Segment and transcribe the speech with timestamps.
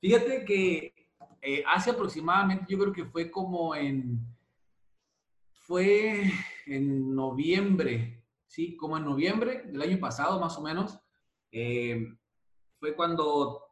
[0.00, 0.94] Fíjate que
[1.42, 4.18] eh, hace aproximadamente, yo creo que fue como en,
[5.52, 6.24] fue
[6.66, 10.98] en noviembre, sí, como en noviembre del año pasado más o menos,
[11.52, 12.14] eh,
[12.78, 13.70] fue cuando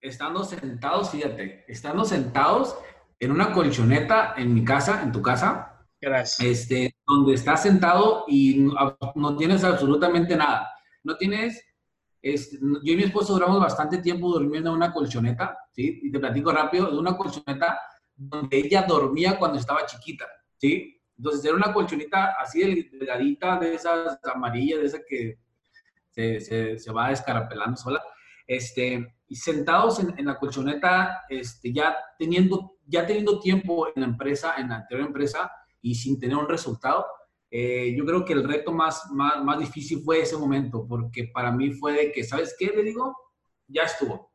[0.00, 2.76] estando sentados, fíjate, estando sentados
[3.18, 6.40] en una colchoneta en mi casa, en tu casa, Gracias.
[6.40, 8.70] este, donde estás sentado y
[9.14, 10.70] no, tienes absolutamente nada.
[11.04, 11.62] No tienes,
[12.22, 16.00] este, yo y mi esposo duramos bastante tiempo durmiendo en una colchoneta, ¿sí?
[16.02, 17.78] Y te platico rápido, de una colchoneta
[18.16, 20.26] donde ella dormía cuando estaba chiquita,
[20.58, 21.00] ¿sí?
[21.16, 25.38] Entonces era una colchoneta así delgadita, de esas amarillas, de esas que
[26.10, 28.02] se, se, se va descarapelando sola.
[28.46, 34.54] Este, y sentados en, la colchoneta, este, ya, teniendo, ya teniendo tiempo en la empresa,
[34.58, 37.06] en la anterior empresa, y sin tener un resultado,
[37.50, 41.50] eh, yo creo que el reto más, más, más difícil fue ese momento, porque para
[41.50, 42.66] mí fue de que, ¿sabes qué?
[42.66, 43.16] Le digo,
[43.66, 44.30] ya estuvo.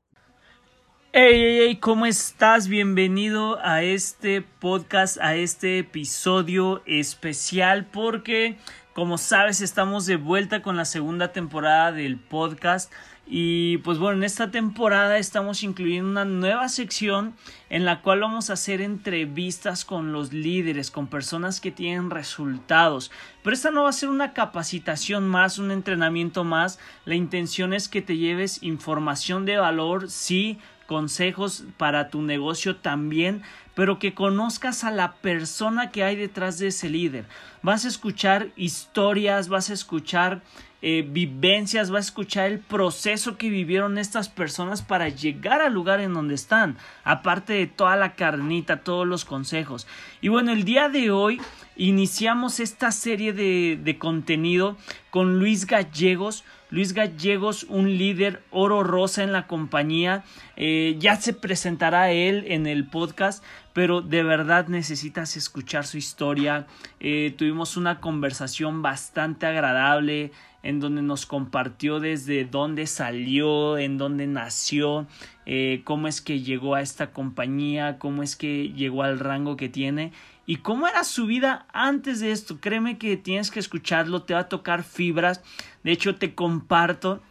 [1.13, 2.67] Hey, hey, hey, ¿cómo estás?
[2.67, 8.57] Bienvenido a este podcast, a este episodio especial, porque,
[8.93, 12.91] como sabes, estamos de vuelta con la segunda temporada del podcast.
[13.27, 17.33] Y pues bueno, en esta temporada estamos incluyendo una nueva sección
[17.69, 23.11] en la cual vamos a hacer entrevistas con los líderes, con personas que tienen resultados.
[23.41, 26.77] Pero esta no va a ser una capacitación más, un entrenamiento más.
[27.05, 33.41] La intención es que te lleves información de valor, sí, consejos para tu negocio también,
[33.73, 37.25] pero que conozcas a la persona que hay detrás de ese líder.
[37.61, 40.41] Vas a escuchar historias, vas a escuchar
[40.87, 45.99] eh, vivencias, va a escuchar el proceso que vivieron estas personas para llegar al lugar
[45.99, 49.87] en donde están, aparte de toda la carnita, todos los consejos.
[50.21, 51.41] Y bueno, el día de hoy
[51.75, 54.77] iniciamos esta serie de, contenido
[55.09, 56.43] con Luis Gallegos.
[56.69, 60.23] Luis Gallegos, un líder oro rosa en la compañía.
[60.55, 66.67] Eh, ya se presentará él en el podcast, pero de verdad necesitas escuchar su historia.
[66.99, 70.31] Eh, tuvimos una conversación bastante agradable
[70.65, 75.05] en donde nos compartió desde dónde salió, en dónde nació,
[75.45, 79.69] eh, cómo es que llegó a esta compañía, cómo es que llegó al rango que
[79.69, 80.11] tiene
[80.47, 82.59] y cómo era su vida antes de esto.
[82.59, 85.43] Créeme que tienes que escucharlo, te va a tocar fibras.
[85.83, 87.21] De hecho, te comparto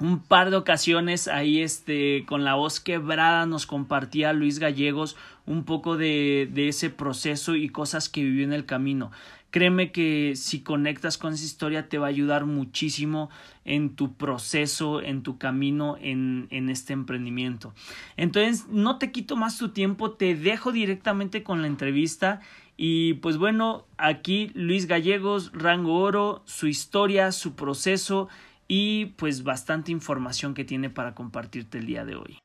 [0.00, 5.64] un par de ocasiones ahí este con la voz quebrada nos compartía Luis Gallegos un
[5.64, 9.10] poco de, de ese proceso y cosas que vivió en el camino.
[9.50, 13.30] Créeme que si conectas con esa historia te va a ayudar muchísimo
[13.64, 17.74] en tu proceso, en tu camino, en, en, este emprendimiento.
[18.16, 22.40] Entonces, no te quito más tu tiempo, te dejo directamente con la entrevista.
[22.76, 28.28] Y pues bueno, aquí Luis Gallegos, Rango Oro, su historia, su proceso
[28.68, 32.38] y pues bastante información que tiene para compartirte el día de hoy.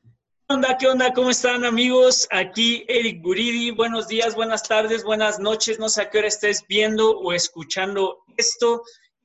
[0.46, 0.76] ¿Qué onda?
[0.76, 1.12] ¿Qué onda?
[1.14, 2.28] ¿Cómo están amigos?
[2.30, 3.70] Aquí Eric Guridi.
[3.70, 5.78] Buenos días, buenas tardes, buenas noches.
[5.78, 8.82] No sé a qué hora estés viendo o escuchando esto.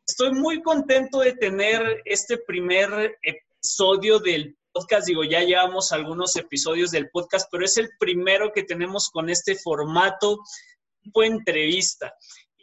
[0.08, 5.08] Estoy muy contento de tener este primer episodio del podcast.
[5.08, 9.56] Digo, ya llevamos algunos episodios del podcast, pero es el primero que tenemos con este
[9.56, 10.40] formato
[11.02, 12.14] tipo entrevista.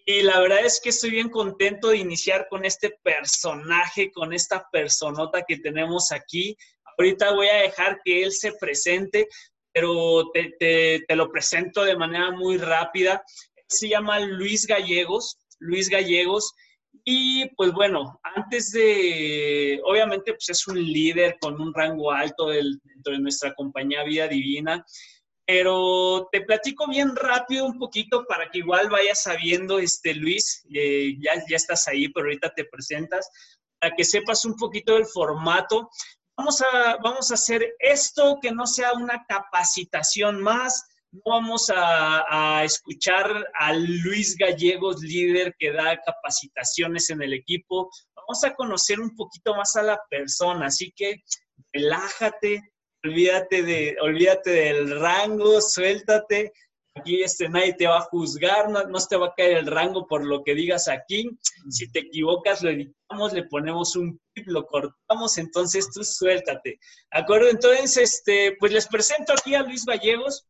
[0.06, 4.66] Y la verdad es que estoy bien contento de iniciar con este personaje, con esta
[4.72, 6.56] personota que tenemos aquí.
[6.96, 9.28] Ahorita voy a dejar que él se presente,
[9.72, 10.54] pero te,
[11.06, 13.22] te, lo presento de manera muy rápida.
[13.68, 15.38] Se llama Luis Gallegos.
[15.58, 16.54] Luis Gallegos.
[17.04, 22.80] Y pues bueno, antes de, obviamente pues es un líder con un rango alto del,
[22.82, 24.84] dentro de nuestra compañía Vida Divina,
[25.46, 31.14] pero te platico bien rápido un poquito para que igual vayas sabiendo, este Luis, eh,
[31.20, 33.30] ya, ya estás ahí, pero ahorita te presentas,
[33.78, 35.88] para que sepas un poquito del formato
[36.36, 40.84] vamos a, vamos a hacer esto que no sea una capacitación más.
[41.12, 47.90] No vamos a, escuchar a Luis Gallegos, líder que da capacitaciones en el equipo.
[48.14, 50.66] Vamos a conocer un poquito más a la persona.
[50.66, 51.22] Así que
[51.72, 52.72] relájate,
[53.02, 56.52] olvídate, de, olvídate del rango, suéltate.
[56.96, 60.06] Aquí este, nadie te va a juzgar, no, no te va a caer el rango
[60.06, 61.28] por lo que digas aquí.
[61.68, 66.80] Si te equivocas, lo editamos, le ponemos un clip, lo cortamos, entonces tú suéltate.
[67.12, 67.48] ¿De acuerdo?
[67.48, 70.46] Entonces, este, pues les presento aquí a Luis Gallegos.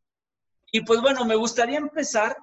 [0.71, 2.37] Y pues bueno, me gustaría empezar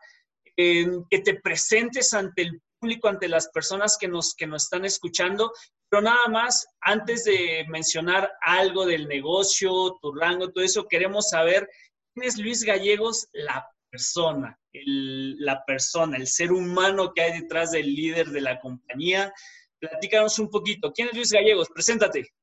[0.57, 5.53] que te presentes ante el público, ante las personas que nos, que nos están escuchando.
[5.89, 11.69] Pero nada más, antes de mencionar algo del negocio, tu rango, todo eso, queremos saber
[12.12, 17.70] quién es Luis Gallegos, la persona, el, la persona, el ser humano que hay detrás
[17.70, 19.32] del líder de la compañía.
[19.79, 20.93] Platícanos un poquito.
[20.93, 21.69] ¿Quién es Luis Gallegos?
[21.73, 22.35] Preséntate.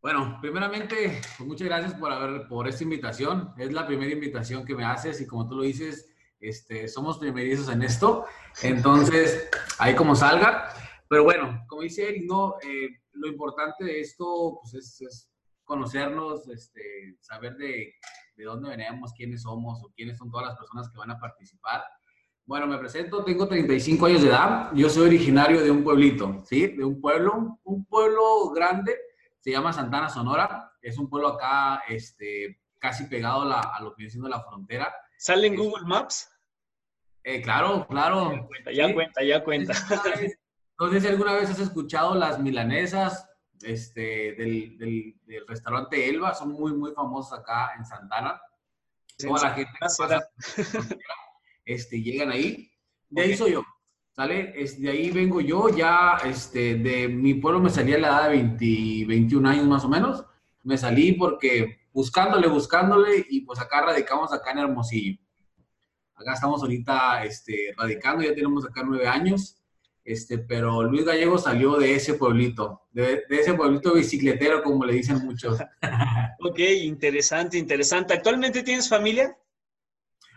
[0.00, 3.52] Bueno, primeramente, pues muchas gracias por, haber, por esta invitación.
[3.58, 6.08] Es la primera invitación que me haces y como tú lo dices,
[6.40, 8.24] este, somos primerizos en esto.
[8.62, 10.72] Entonces, ahí como salga.
[11.06, 15.30] Pero bueno, como dice Eric, no, eh, lo importante de esto pues es,
[15.64, 17.92] conocernos, este, saber de,
[18.36, 21.84] de dónde venimos, quiénes somos o quiénes son todas las personas que van a participar.
[22.44, 26.68] Bueno, me presento, tengo 35 años de edad, yo soy originario de un pueblito, ¿sí?
[26.68, 28.96] De un pueblo, un pueblo grande,
[29.40, 33.90] se llama Santana Sonora, es un pueblo acá, este, casi pegado a, la, a lo
[33.90, 34.94] que viene siendo la frontera.
[35.18, 36.30] ¿Sale en Google Maps?
[37.24, 38.32] Eh, claro, claro.
[38.32, 39.74] Ya cuenta, ya cuenta, ya cuenta.
[40.78, 43.28] No sé si alguna vez has escuchado las milanesas
[43.62, 48.40] este, del, del, del, restaurante Elba, son muy, muy famosos acá en Santana.
[49.18, 50.28] Toda la gente pasa,
[51.64, 52.70] este, llegan ahí.
[53.08, 53.64] De ahí soy yo,
[54.12, 54.52] ¿sale?
[54.60, 58.22] Es, de ahí vengo yo, ya este, de mi pueblo me salí a la edad
[58.24, 60.24] de 20, 21 años más o menos.
[60.62, 65.18] Me salí porque buscándole, buscándole, y pues acá radicamos acá en Hermosillo.
[66.14, 69.56] Acá estamos ahorita este, radicando, ya tenemos acá nueve años.
[70.06, 75.18] Este, pero Luis Gallego salió de ese pueblito, de, ese pueblito bicicletero, como le dicen
[75.18, 75.58] muchos.
[76.38, 78.14] ok, interesante, interesante.
[78.14, 79.36] ¿Actualmente tienes familia?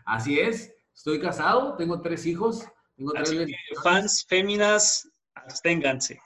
[0.06, 2.68] Así es, estoy casado, tengo tres hijos.
[2.98, 3.46] Tengo tres
[3.84, 6.20] fans féminas, absténganse.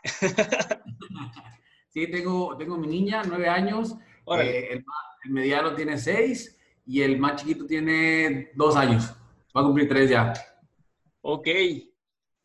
[1.90, 3.98] sí, tengo, tengo mi niña, nueve años,
[4.40, 4.86] eh, el,
[5.26, 9.14] el, mediano tiene seis y el más chiquito tiene dos años.
[9.56, 10.32] Va a cumplir tres ya.
[11.20, 11.48] Ok,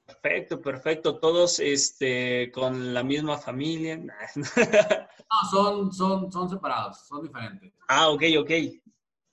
[0.08, 1.19] Perfecto, perfecto.
[1.19, 3.99] Todos este, con la misma familia.
[4.37, 7.75] no, son, son, son separados, son diferentes.
[7.88, 8.50] Ah, ok, ok.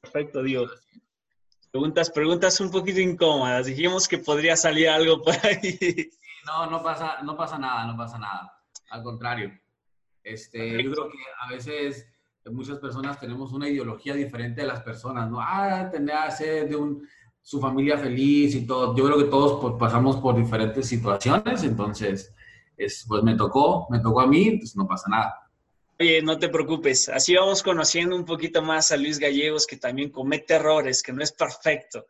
[0.02, 0.70] Perfecto, Dios.
[1.72, 3.68] Preguntas, preguntas un poquito incómodas.
[3.68, 6.10] Dijimos que podría salir algo por ahí.
[6.46, 8.62] No, no pasa, no pasa nada, no pasa nada.
[8.90, 9.58] Al contrario.
[10.24, 12.06] Este, yo creo que a veces
[12.52, 15.40] muchas personas tenemos una ideología diferente de las personas, ¿no?
[15.40, 17.08] Ah, tener ser de un,
[17.46, 18.96] su familia feliz y todo.
[18.98, 22.34] Yo creo que todos pues, pasamos por diferentes situaciones, entonces,
[22.76, 25.52] es, pues me tocó, me tocó a mí, pues no pasa nada.
[26.00, 30.10] Oye, no te preocupes, así vamos conociendo un poquito más a Luis Gallegos, que también
[30.10, 32.08] comete errores, que no es perfecto.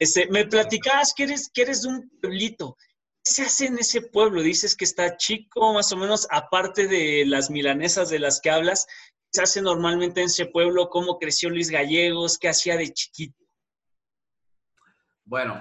[0.00, 2.76] Este, me platicabas que eres, que eres de un pueblito.
[3.22, 4.42] ¿Qué se hace en ese pueblo?
[4.42, 8.86] Dices que está chico, más o menos, aparte de las milanesas de las que hablas.
[8.86, 10.88] ¿Qué se hace normalmente en ese pueblo?
[10.88, 12.38] ¿Cómo creció Luis Gallegos?
[12.38, 13.43] ¿Qué hacía de chiquito?
[15.24, 15.60] Bueno,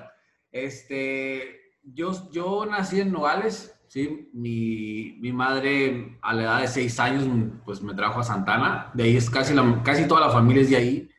[0.52, 4.30] este, yo, yo nací en Nogales, ¿sí?
[4.34, 7.26] Mi, mi, madre a la edad de seis años,
[7.66, 10.76] pues me trajo a Santana, de ahí es casi, casi toda la familia es de
[10.76, 11.10] ahí,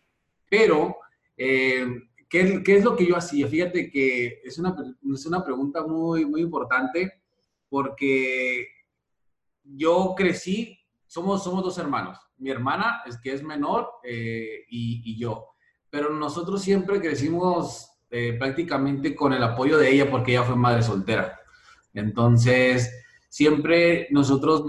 [0.49, 0.97] pero,
[1.37, 1.87] eh,
[2.29, 3.49] ¿qué, ¿qué, es lo que yo hacía?
[3.49, 4.77] Fíjate que es una,
[5.15, 7.23] es una pregunta muy, muy importante,
[7.69, 8.69] porque
[9.63, 15.47] yo crecí, somos, somos dos hermanos, mi hermana, es que es menor, eh, y yo,
[15.89, 20.85] pero nosotros siempre crecimos eh, prácticamente con el apoyo de ella porque ella fue madre
[20.85, 21.37] soltera.
[21.93, 24.65] Entonces, siempre nosotros,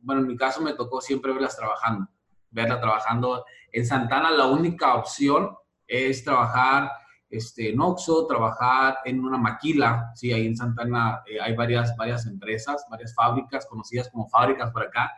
[0.00, 2.08] bueno, en mi caso me tocó siempre verlas trabajando,
[2.50, 3.44] verla trabajando.
[3.70, 5.54] En Santana la única opción
[5.86, 6.90] es trabajar
[7.30, 12.26] este, en Oxxo, trabajar en una maquila, sí, ahí en Santana eh, hay varias, varias
[12.26, 15.12] empresas, varias fábricas conocidas como fábricas por acá.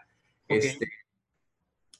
[0.46, 0.86] Este,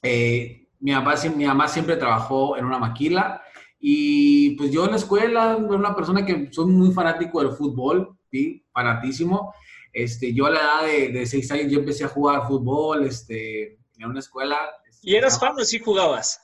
[0.03, 3.41] eh, mi, mamá, mi mamá siempre trabajó en una maquila
[3.83, 8.63] y pues yo en la escuela, una persona que soy muy fanático del fútbol, ¿sí?
[8.71, 9.55] Fanatísimo.
[9.91, 13.79] Este, yo a la edad de, de seis años yo empecé a jugar fútbol, este,
[13.97, 14.55] en una escuela.
[15.01, 16.39] ¿Y eras fan o sí jugabas?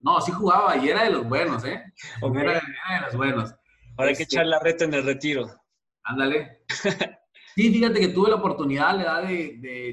[0.00, 1.80] No, sí jugaba y era de los buenos, ¿eh?
[2.20, 3.54] Era, de los buenos.
[3.96, 5.48] Ahora hay que este echar la reta en el retiro.
[6.02, 6.64] Ándale.
[7.54, 9.92] Sí, fíjate que tuve la oportunidad a la edad de, de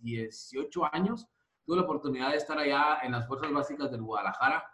[0.00, 1.24] 18 años,
[1.64, 4.64] tuve la oportunidad de estar allá en las Fuerzas Básicas del Guadalajara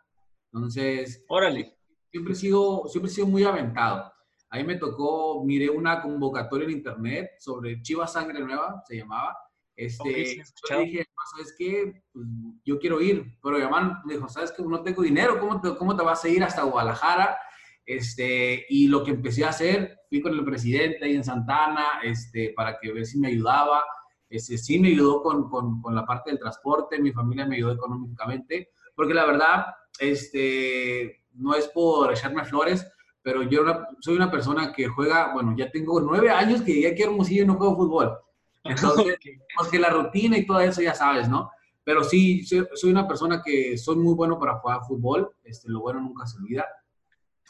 [0.52, 1.76] entonces, órale.
[2.10, 4.12] Siempre he sido, siempre he sido muy aventado.
[4.50, 9.36] Ahí me tocó, miré una convocatoria en internet sobre Chivas Sangre Nueva, se llamaba.
[9.74, 10.36] Este,
[10.68, 12.04] yo dije, ¿sabes qué?
[12.12, 12.26] Pues,
[12.62, 14.62] yo quiero ir, pero mi mamá me dijo, ¿sabes qué?
[14.62, 17.38] No tengo dinero, ¿cómo te, ¿cómo te vas a ir hasta Guadalajara?
[17.86, 22.52] Este, y lo que empecé a hacer, fui con el presidente ahí en Santana, este,
[22.54, 23.82] para que ver si me ayudaba.
[24.28, 27.72] Este, sí me ayudó con, con, con la parte del transporte, mi familia me ayudó
[27.72, 29.64] económicamente, porque la verdad,
[29.98, 32.86] este, no es por echarme flores,
[33.22, 33.62] pero yo
[34.00, 37.56] soy una persona que juega, bueno, ya tengo nueve años que ya quiero Hermosillo no
[37.56, 38.18] juego fútbol.
[38.64, 39.16] Entonces,
[39.56, 41.50] porque la rutina y todo eso ya sabes, ¿no?
[41.84, 46.00] Pero sí, soy, una persona que soy muy bueno para jugar fútbol, este, lo bueno
[46.00, 46.66] nunca se olvida.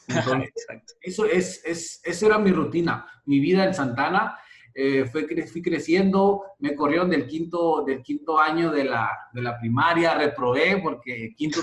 [0.07, 0.51] Entonces,
[1.01, 4.39] eso, es, es, esa era mi rutina, mi vida en Santana.
[4.73, 9.59] eh, fui, fui, creciendo, me corrieron del quinto, del quinto año de la, de la
[9.59, 11.61] primaria, reprobé porque quinto,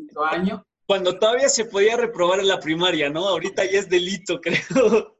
[0.00, 0.64] quinto año.
[0.86, 3.28] Cuando todavía se podía reprobar en la primaria, ¿no?
[3.28, 5.16] Ahorita ya es delito, creo.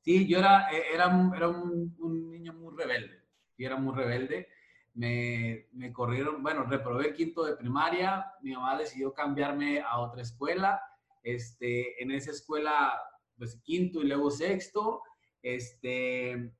[0.00, 3.22] Sí, yo era, era, era un, un niño muy rebelde,
[3.56, 4.48] y era muy rebelde.
[4.94, 10.80] Me, me, corrieron, bueno, reprobé quinto de primaria, mi mamá decidió cambiarme a otra escuela,
[11.22, 13.00] este, en esa escuela,
[13.38, 15.02] pues quinto y luego sexto,
[15.42, 16.52] este,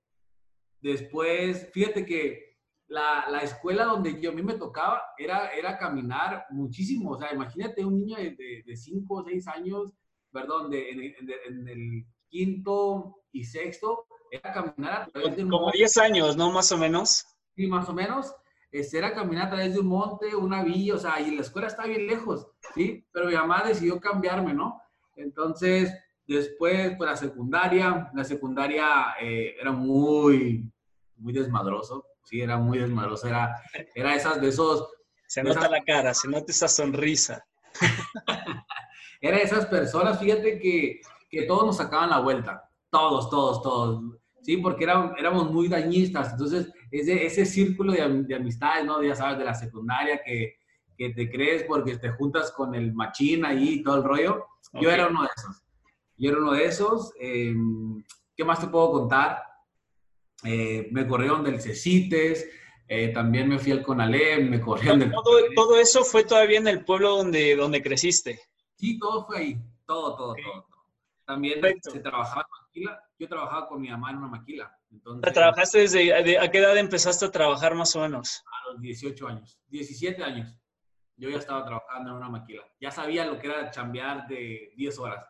[0.80, 2.50] después, fíjate que
[2.90, 7.12] la, la, escuela donde yo, a mí me tocaba era, era caminar muchísimo.
[7.12, 9.92] O sea, imagínate un niño de 5 o 6 años,
[10.32, 15.70] perdón, de, en, en, el quinto y sexto, era caminar a través de un Como
[15.70, 16.52] 10 años, ¿no?
[16.52, 17.25] Más o menos.
[17.56, 18.35] Sí, más o menos.
[18.70, 21.66] Este, era caminar a través de un monte, una villa, o sea, y la escuela
[21.66, 23.04] está bien lejos, ¿sí?
[23.12, 24.80] Pero mi mamá decidió cambiarme, ¿no?
[25.16, 25.92] Entonces,
[26.30, 30.73] Después, pues la secundaria, la secundaria eh, era muy,
[31.16, 33.61] muy desmadroso, sí, era muy desmadroso, era,
[33.95, 34.89] era esas de esos...
[35.27, 37.45] Se nota la cara, se nota esa sonrisa.
[39.21, 44.03] era esas personas, fíjate que, que todos nos sacaban la vuelta, todos, todos, todos,
[44.43, 49.03] sí, porque éramos, éramos muy dañistas, entonces ese, ese círculo de, de amistades, ¿no?
[49.03, 50.57] Ya sabes, de la secundaria que,
[51.00, 54.91] que te crees porque te juntas con el machín ahí y todo el rollo, yo
[54.91, 55.65] era uno de esos.
[56.17, 57.12] Yo era uno de esos.
[57.19, 58.05] Em,
[58.37, 59.43] ¿Qué más te puedo contar?
[60.44, 62.49] Eh, me corrieron del CECITES,
[62.88, 65.12] eh, también me fui al CONALEM, me corrieron del...
[65.12, 68.40] Todo, todo, eso fue todavía en el pueblo donde, donde creciste.
[68.76, 70.66] Sí, todo fue ahí, todo, todo, todo,
[71.25, 74.76] También se trabajaba en maquila, yo trabajaba con mi mamá en una maquila.
[74.90, 78.42] Entonces, ¿Trabajaste desde, a qué edad empezaste a trabajar más o menos?
[78.47, 80.56] A los 18 años, 17 años.
[81.16, 82.62] Yo ya estaba trabajando en una maquila.
[82.80, 85.25] Ya sabía lo que era chambear de 10 horas.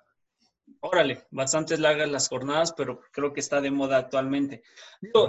[0.80, 4.62] Órale, bastante largas las jornadas, pero creo que está de moda actualmente.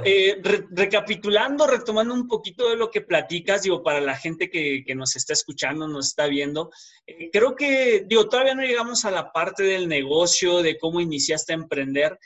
[0.05, 5.15] Eh, recapitulando, retomando un poquito de lo que platicas, digo, para la gente que, nos
[5.15, 6.71] está escuchando, nos está viendo,
[7.05, 11.53] eh, creo que, digo, todavía no llegamos a la parte del negocio, de cómo iniciaste
[11.53, 12.17] a emprender,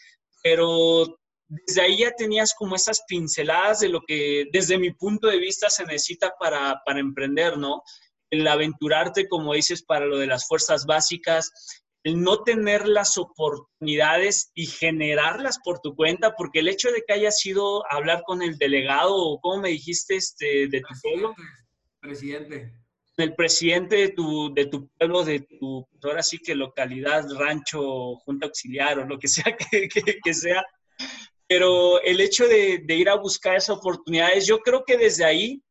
[0.43, 5.37] pero desde ahí ya tenías como esas pinceladas de lo que, desde mi punto de
[5.37, 7.83] vista, se necesita para, para emprender, ¿no?
[8.29, 11.51] El aventurarte, como dices, para lo de las fuerzas básicas,
[12.05, 17.13] el no tener las oportunidades y generarlas por tu cuenta, porque el hecho de que
[17.13, 21.33] hayas ido a hablar con el delegado, o como me dijiste, este, de tu pueblo.
[21.99, 22.71] Presidente.
[23.17, 28.45] El presidente de tu, de tu pueblo, de tu, ahora sí que localidad, rancho, junta
[28.45, 30.63] auxiliar o lo que sea que, que, sea.
[31.47, 35.63] Pero el hecho de, de ir a buscar esas oportunidades, yo creo que desde ahí,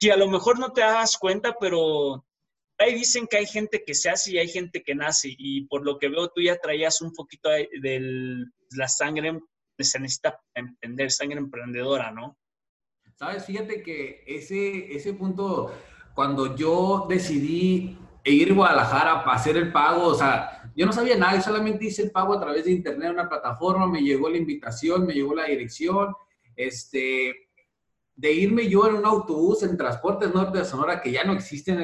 [0.00, 2.24] si a lo mejor no te das cuenta, pero
[2.78, 5.34] ahí dicen que hay gente que se hace y hay gente que nace.
[5.36, 9.40] Y por lo que veo, tú ya traías un poquito de la sangre
[9.76, 12.38] que se necesita emprender, sangre emprendedora, ¿no?
[13.14, 15.72] Sabes, fíjate que ese, ese punto,
[16.14, 21.16] cuando yo decidí ir a Guadalajara para hacer el pago, o sea, yo no sabía
[21.16, 24.36] nada, yo solamente hice el pago a través de internet, una plataforma, me llegó la
[24.36, 26.14] invitación, me llegó la dirección,
[26.54, 27.45] este,
[28.16, 31.78] de irme yo en un autobús en Transportes Norte de Sonora, que ya no existen,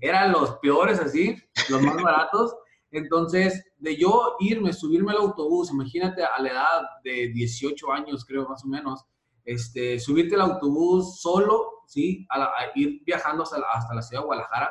[0.00, 1.36] eran los peores así,
[1.68, 2.56] los más baratos.
[2.90, 8.48] Entonces, de yo irme, subirme al autobús, imagínate a la edad de 18 años, creo
[8.48, 9.04] más o menos,
[9.44, 12.24] este, subirte al autobús solo, ¿sí?
[12.30, 14.70] A, ir viajando hasta la, hasta la, ciudad de Guadalajara.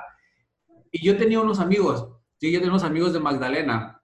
[0.90, 2.08] Y yo tenía unos amigos,
[2.38, 2.50] ¿sí?
[2.50, 4.02] Yo tenía unos amigos de Magdalena,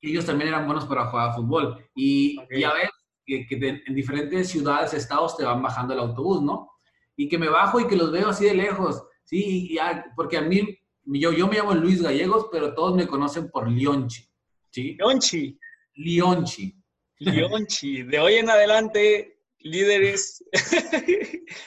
[0.00, 1.86] ellos también eran buenos para jugar fútbol.
[1.94, 2.90] Y, y a ver,
[3.24, 3.46] que,
[3.86, 6.70] en diferentes ciudades, estados te van bajando el autobús, ¿no?
[7.16, 9.76] Y que me bajo y que los veo así de lejos, ¿sí?
[10.16, 14.28] porque a mí, yo, yo me llamo Luis Gallegos, pero todos me conocen por Lionchi,
[14.70, 14.96] ¿sí?
[14.98, 15.58] Lionchi.
[15.94, 16.76] Lionchi.
[17.18, 18.02] Lionchi.
[18.02, 20.44] De hoy en adelante, líderes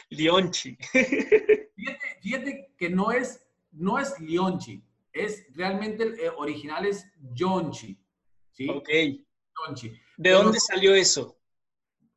[0.09, 0.77] Lionchi.
[0.91, 4.83] Fíjate, fíjate, que no es, no es Lionchi,
[5.13, 7.97] es realmente el eh, original es Yonchi,
[8.51, 8.69] ¿sí?
[8.69, 8.89] Ok.
[10.17, 11.36] ¿De dónde salió eso?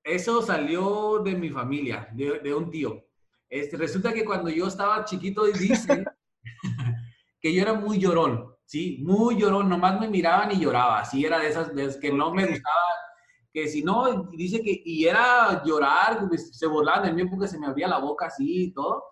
[0.02, 3.04] Eso salió de mi familia, de, un tío.
[3.48, 6.04] Este, resulta que cuando yo estaba chiquito, dicen
[7.40, 8.98] que yo era muy llorón, ¿sí?
[9.02, 12.76] Muy llorón, nomás me miraban y lloraba, así era de esas que no me gustaba,
[13.52, 17.66] que si no, dice que, y era llorar, se burlaban de mí porque se me
[17.66, 19.04] abría la boca así y todo.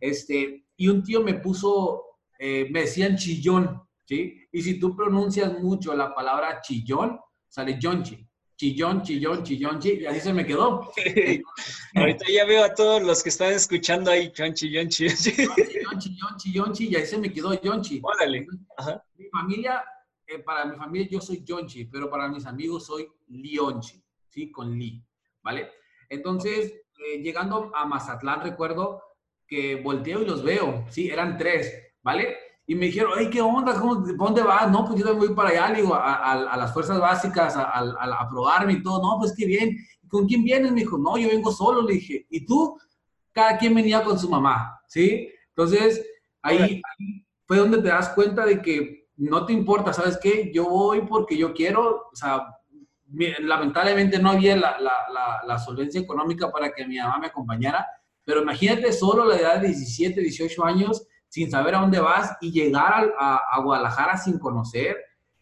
[0.00, 2.02] Este, y un tío me puso,
[2.38, 4.38] eh, me decían chillón, ¿sí?
[4.52, 8.25] Y si tú pronuncias mucho la palabra chillón, sale yonchi
[8.56, 10.92] chillón, chillón, chillón, chillón, y así se me quedó.
[11.94, 15.16] Ahorita ya veo a todos los que están escuchando ahí, chillón, chillón, chillón.
[15.16, 18.00] Chillón, chillón, chillón, y ahí se me quedó Yonchi.
[18.02, 18.46] Órale.
[19.16, 19.84] Mi familia,
[20.26, 24.50] eh, para mi familia yo soy Yonchi, pero para mis amigos soy Lionchi, ¿sí?
[24.50, 25.02] Con Li.
[25.46, 25.70] ¿vale?
[26.08, 29.00] Entonces, eh, llegando a Mazatlán, recuerdo
[29.46, 32.36] que volteo y los veo, sí, eran tres, ¿vale?
[32.66, 33.78] Y me dijeron, hey, ¿qué onda?
[33.78, 34.70] ¿Cómo, ¿Dónde vas?
[34.70, 38.28] No, pues yo voy para allá, le digo, a, a, las fuerzas básicas, a, a,
[38.28, 39.00] probarme y todo.
[39.00, 39.76] No, pues qué bien.
[40.08, 40.72] ¿Con quién vienes?
[40.72, 42.26] Me dijo, no, yo vengo solo, le dije.
[42.28, 42.76] ¿Y tú?
[43.32, 45.28] Cada quien venía con su mamá, ¿sí?
[45.50, 46.04] Entonces,
[46.42, 46.82] ahí,
[47.46, 50.50] fue donde te das cuenta de que no te importa, ¿sabes qué?
[50.52, 52.46] Yo voy porque yo quiero, o sea,
[53.40, 57.86] lamentablemente no había la, la, la, solvencia económica para que mi mamá me acompañara,
[58.24, 62.52] pero imagínate solo la edad de 17, 18 años, sin saber a dónde vas y
[62.52, 64.96] llegar a, a, Guadalajara sin conocer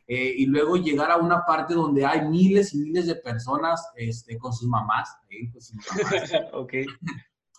[0.06, 4.38] eh, y luego llegar a una parte donde hay miles y miles de personas este,
[4.38, 5.08] con sus mamás.
[5.30, 5.38] ¿eh?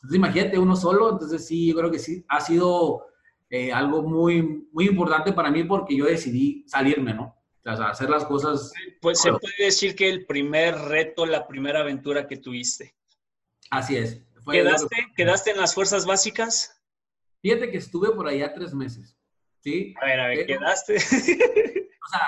[0.06, 3.08] Entonces imagínate uno solo, entonces sí, yo creo que sí, ha sido
[3.50, 7.36] eh, algo muy, muy importante para mí porque yo decidí salirme, ¿no?
[7.66, 8.72] O sea, hacer las cosas.
[9.02, 12.96] Pues se puede decir que el primer reto, la primera aventura que tuviste.
[13.72, 14.22] Así es.
[14.52, 16.75] ¿Quedaste, ¿Quedaste en las fuerzas básicas?
[17.46, 19.16] Fíjate que estuve por allá tres meses.
[19.60, 19.94] ¿sí?
[20.02, 20.96] A ver, a ver, ¿quedaste?
[20.96, 22.22] o sea,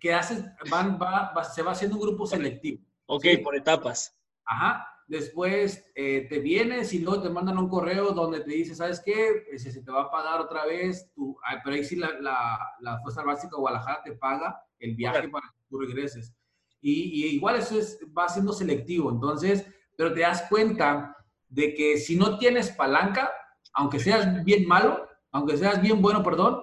[0.00, 2.80] quedaste, van, va, se va haciendo un grupo selectivo.
[3.06, 4.16] Ok, por etapas.
[4.44, 8.98] Ajá después eh, te vienes y luego te mandan un correo donde te dice, ¿sabes
[9.04, 9.44] qué?
[9.50, 12.98] Ese se te va a pagar otra vez, tu, pero ahí sí la, la, la
[13.00, 16.34] Fuerza Básica Guadalajara te paga el viaje para que tú regreses.
[16.80, 19.66] Y, igual eso es, va siendo selectivo, entonces,
[19.96, 21.14] pero te das cuenta
[21.48, 23.30] de que si no tienes palanca,
[23.74, 26.62] aunque seas bien malo, aunque seas bien bueno, perdón,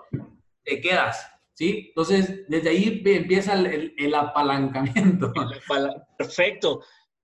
[0.64, 1.88] te quedas, ¿sí?
[1.90, 5.34] Entonces, desde ahí empieza el, el apalancamiento.
[6.18, 6.82] Perfecto.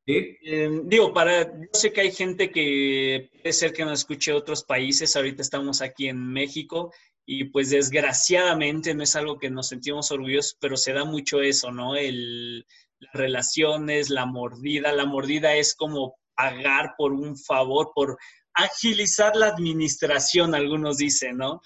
[0.07, 4.63] Eh, digo, para, yo sé que hay gente que puede ser que nos escuche otros
[4.63, 6.91] países, ahorita estamos aquí en México
[7.25, 11.71] y pues desgraciadamente no es algo que nos sentimos orgullosos, pero se da mucho eso,
[11.71, 11.95] ¿no?
[11.95, 12.67] El,
[12.99, 18.17] las relaciones, la mordida, la mordida es como pagar por un favor, por
[18.55, 21.61] agilizar la administración, algunos dicen, ¿no?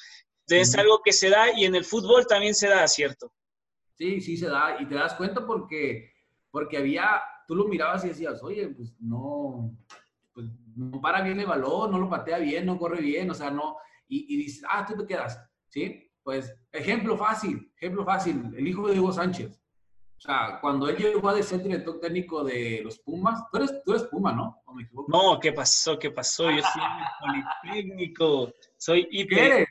[0.48, 3.32] Es algo que se da y en el fútbol también se da, ¿cierto?
[3.96, 6.12] Sí, sí se da y te das cuenta porque,
[6.50, 9.76] porque había tú lo mirabas y decías, oye, pues no,
[10.34, 13.50] pues no para bien el balón, no lo patea bien, no corre bien, o sea,
[13.50, 16.12] no, y, y dices, ah, tú te quedas, ¿sí?
[16.22, 19.60] Pues ejemplo fácil, ejemplo fácil, el hijo de Hugo Sánchez.
[20.20, 23.92] O sea, cuando él llegó a ser director técnico de los Pumas, tú eres, tú
[23.92, 24.62] eres Puma, ¿no?
[24.76, 25.98] me No, ¿qué pasó?
[25.98, 26.52] ¿Qué pasó?
[26.52, 26.82] Yo soy
[27.64, 29.66] politécnico, soy hiper...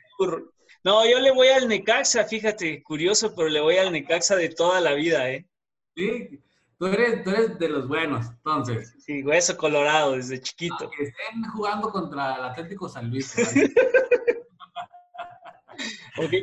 [0.83, 4.81] No, yo le voy al Necaxa, fíjate, curioso, pero le voy al Necaxa de toda
[4.81, 5.47] la vida, ¿eh?
[5.95, 6.41] Sí,
[6.79, 8.95] Tú eres, tú eres de los buenos, entonces.
[8.99, 10.89] Sí, hueso colorado desde chiquito.
[10.89, 13.35] Que estén jugando contra el Atlético San Luis.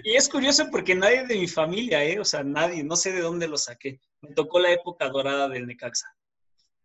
[0.04, 2.18] Y es curioso porque nadie de mi familia, ¿eh?
[2.18, 4.00] O sea, nadie, no sé de dónde lo saqué.
[4.20, 6.06] Me tocó la época dorada del Necaxa.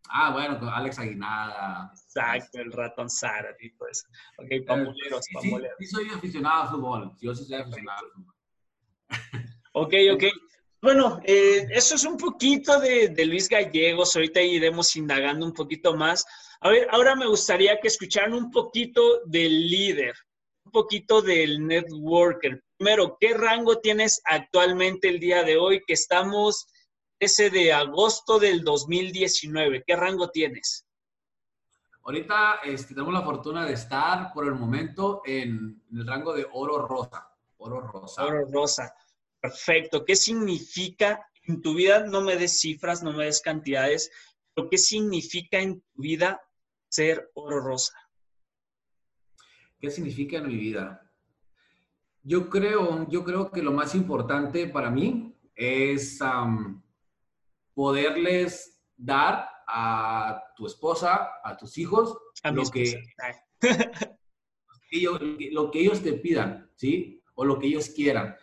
[0.10, 1.91] Ah, bueno, con Alex Aguinada.
[1.93, 4.08] Exacto, el ratón Zara y todo eso.
[4.38, 5.77] Ok, pamuleros, sí, pamuleros.
[5.80, 7.12] Sí, soy aficionado al fútbol.
[7.21, 8.36] Yo sí soy aficionado al fútbol.
[9.73, 10.23] Ok, ok.
[10.82, 14.15] Bueno, eh, eso es un poquito de, Luis Gallegos.
[14.15, 16.25] Ahorita iremos indagando un poquito más.
[16.60, 20.15] A ver, ahora me gustaría que escucharan un poquito del líder,
[20.72, 22.64] un poquito del networker.
[22.78, 25.84] Primero, ¿qué rango tienes actualmente el día de hoy?
[25.86, 26.68] Que estamos
[27.20, 29.84] ese de agosto del 2019.
[29.86, 30.88] ¿Qué rango tienes?
[32.04, 36.88] Ahorita este, tenemos la fortuna de estar por el momento en el rango de oro
[36.88, 37.30] rosa.
[37.58, 38.26] Oro rosa.
[38.26, 38.96] Oro rosa.
[39.42, 40.06] Perfecto.
[40.06, 42.06] ¿Qué significa en tu vida?
[42.06, 44.10] No me des cifras, no me des cantidades,
[44.56, 46.42] pero ¿qué significa en tu vida
[46.88, 47.94] ser oro rosa?
[49.82, 51.12] ¿Qué significa en mi vida?
[52.24, 56.20] Yo creo, yo creo que lo más importante para mí es
[57.74, 63.02] poderles dar a tu esposa, a tus hijos, lo, que,
[64.91, 65.20] ellos,
[65.52, 67.24] lo que ellos te pidan, ¿sí?
[67.34, 68.36] O lo que ellos quieran.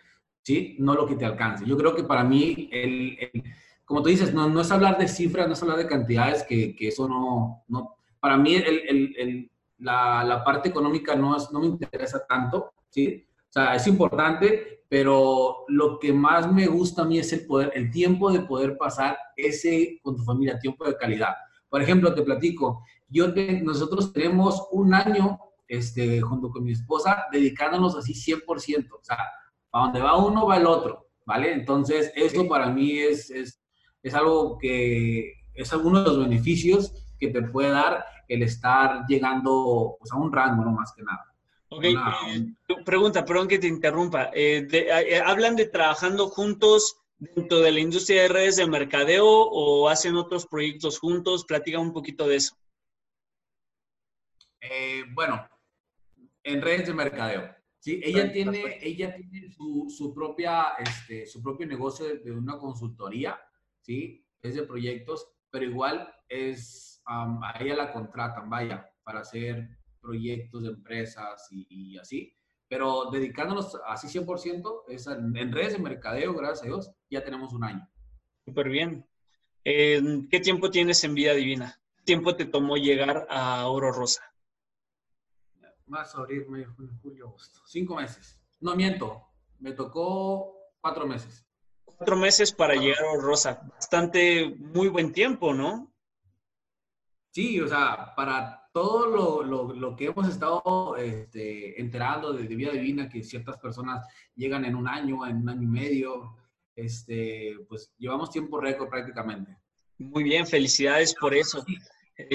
[0.43, 0.75] ¿sí?
[0.79, 1.65] No lo que te alcance.
[1.65, 3.17] Yo creo que para mí, el,
[3.85, 6.75] como tú dices, no, no, es hablar de cifras, no es hablar de cantidades, que,
[6.75, 11.67] que eso no, no, para mí el, la, la, parte económica no, es, no me
[11.67, 13.25] interesa tanto, ¿sí?
[13.49, 17.71] O sea, es importante, pero lo que más me gusta a mí es el poder,
[17.75, 21.33] el tiempo de poder pasar ese con tu familia, tiempo de calidad.
[21.69, 23.27] Por ejemplo, te platico, yo
[23.63, 29.17] nosotros tenemos un año este, junto con mi esposa dedicándonos así 100%, o sea,
[29.71, 31.53] a donde va uno, va el otro, ¿vale?
[31.53, 33.61] Entonces, esto para mí es, es,
[34.01, 39.95] es algo que es alguno de los beneficios que te puede dar el estar llegando
[39.99, 41.25] pues, a un rango, no más que nada.
[41.71, 41.95] Ok, eh,
[42.83, 44.31] pregunta, perdón que te interrumpa.
[44.33, 49.87] Eh, eh, hablan de trabajando juntos dentro de la industria de redes de mercadeo o
[49.87, 51.45] hacen otros proyectos juntos?
[51.45, 52.55] Platica un poquito de eso.
[55.13, 55.47] Bueno,
[56.43, 57.59] en redes de mercadeo.
[57.79, 63.39] Sí, ella tiene, ella tiene su, su propia, este, su propio negocio de, una consultoría,
[63.79, 64.25] ¿sí?
[64.41, 69.67] Es de proyectos, pero igual es, a ella la contratan, vaya, para hacer
[69.99, 72.35] proyectos de empresas y, así.
[72.67, 77.63] Pero dedicándonos así 100% es en, redes de mercadeo, gracias a Dios, ya tenemos un
[77.63, 77.89] año.
[78.45, 79.05] Súper bien.
[79.63, 81.81] ¿Qué tiempo tienes en Vida Divina?
[81.97, 84.23] ¿Qué tiempo te tomó llegar a Oro Rosa?
[85.87, 87.61] Más abril, mayo, junio, julio, agosto.
[87.65, 88.39] Cinco meses.
[88.59, 89.23] No miento,
[89.57, 91.45] me tocó cuatro meses.
[91.85, 93.61] Cuatro meses para llegar a Oro Rosa.
[93.73, 95.91] Bastante, muy buen tiempo, ¿no?
[97.31, 102.71] Sí, o sea, para todo lo, lo, lo que hemos estado este, enterando de, Vida
[102.71, 106.37] Divina, que ciertas personas llegan en un año, en un año y medio,
[106.75, 109.57] este, pues llevamos tiempo récord prácticamente.
[109.97, 111.63] Muy bien, felicidades por eso.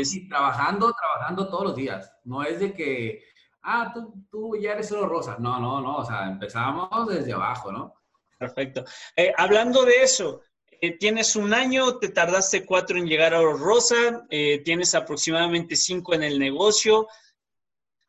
[0.03, 2.13] Sí, trabajando, trabajando todos los días.
[2.25, 3.25] No es de que,
[3.63, 5.37] ah, tú, tú ya eres solo rosa.
[5.39, 5.97] No, no, no.
[5.97, 7.95] O sea, empezamos desde abajo, ¿no?
[8.39, 8.85] Perfecto.
[9.17, 10.43] Eh, hablando de eso,
[10.85, 15.77] eh, tienes un año, te tardaste cuatro en llegar a Oro Rosa, eh, tienes aproximadamente
[15.77, 17.09] cinco en el negocio.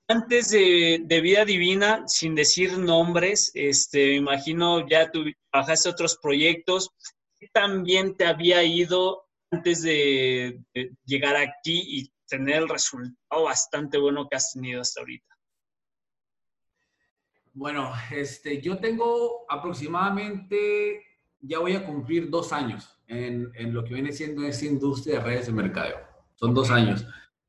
[0.07, 6.91] Antes de, Vida Divina, sin decir nombres, este, imagino ya tú trabajaste otros proyectos.
[7.39, 13.97] ¿Qué también te había ido antes de, de llegar aquí y tener el resultado bastante
[13.97, 15.35] bueno que has tenido hasta ahorita?
[17.53, 21.04] Bueno, este, yo tengo aproximadamente
[21.47, 25.25] ya voy a cumplir dos años en, en, lo que viene siendo esa industria de
[25.25, 25.97] redes de mercadeo.
[26.35, 27.05] Son dos años.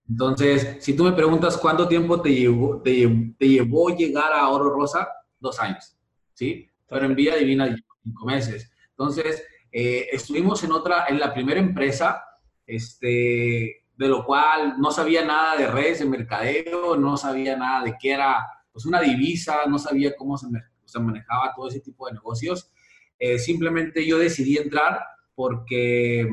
[0.09, 2.93] Entonces, si tú me preguntas cuánto tiempo te llevó, te,
[3.41, 5.09] llevó llegar a Oro Rosa,
[5.41, 5.97] dos años,
[6.33, 6.71] ¿sí?
[6.89, 8.71] Pero en Vía Divina, cinco meses.
[8.91, 12.23] Entonces, eh, estuvimos en otra, en la primera empresa,
[12.67, 17.97] este, de lo cual no sabía nada de redes de mercadeo, no sabía nada de
[18.01, 20.47] qué era pues, una divisa, no sabía cómo se,
[20.85, 22.71] se manejaba todo ese tipo de negocios.
[23.19, 25.01] Eh, simplemente yo decidí entrar
[25.35, 26.29] porque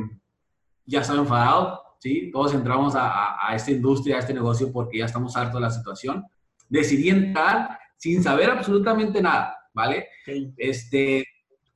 [0.86, 2.30] ya estaba enfadado, ¿sí?
[2.32, 5.72] Todos entramos a, a, esta industria, a este negocio porque ya estamos hartos de la
[5.72, 6.26] situación.
[6.69, 10.10] Decidí entrar sin saber absolutamente nada, ¿vale?
[10.58, 11.26] Este,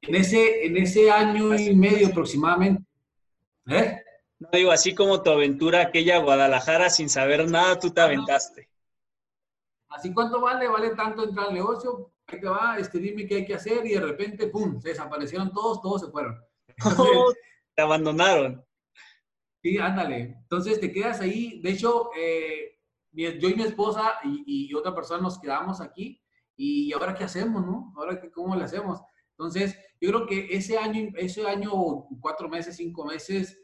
[0.01, 2.83] en ese, en ese año y medio aproximadamente,
[3.67, 4.01] ¿eh?
[4.39, 8.69] No digo, así como tu aventura aquella a Guadalajara sin saber nada, tú te aventaste.
[9.89, 13.45] Así cuánto vale, vale tanto entrar al negocio, ahí te va, este, dime qué hay
[13.45, 16.39] que hacer y de repente, ¡pum!, se desaparecieron todos, todos se fueron.
[17.75, 18.63] te abandonaron.
[19.61, 20.37] Sí, ándale.
[20.41, 21.59] Entonces te quedas ahí.
[21.61, 22.77] De hecho, eh,
[23.11, 26.21] yo y mi esposa y, otra persona nos quedamos aquí
[26.55, 27.93] y ahora qué hacemos, ¿no?
[27.95, 29.01] Ahora qué, cómo le hacemos.
[29.31, 31.71] Entonces, yo creo que ese año, ese año,
[32.19, 33.59] cuatro meses, cinco meses,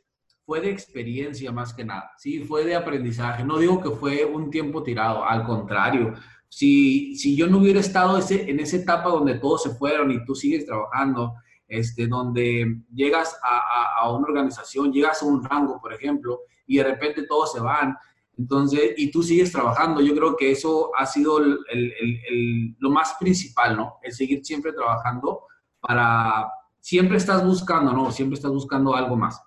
[0.45, 3.43] fue de experiencia más que nada, sí, fue de aprendizaje.
[3.43, 6.13] No digo que fue un tiempo tirado, al contrario,
[6.55, 10.23] si, si yo no hubiera estado ese, en esa etapa donde todos se fueron y
[10.23, 11.33] tú sigues trabajando,
[11.67, 16.83] este, donde llegas a, a, una organización, llegas a un rango, por ejemplo, y de
[16.83, 17.97] repente todos se van,
[18.37, 23.15] entonces, y tú sigues trabajando, yo creo que eso ha sido el, el, lo más
[23.19, 23.95] principal, ¿no?
[24.03, 25.47] El seguir siempre trabajando
[25.79, 26.47] para,
[26.79, 28.11] siempre estás buscando, ¿no?
[28.11, 29.41] Siempre estás buscando algo más.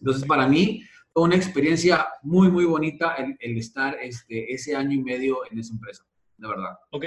[0.00, 5.02] Entonces, para mí fue una experiencia muy, muy bonita el estar este, ese año y
[5.04, 6.04] medio en esa empresa
[6.38, 6.78] de verdad.
[6.90, 7.04] Ok,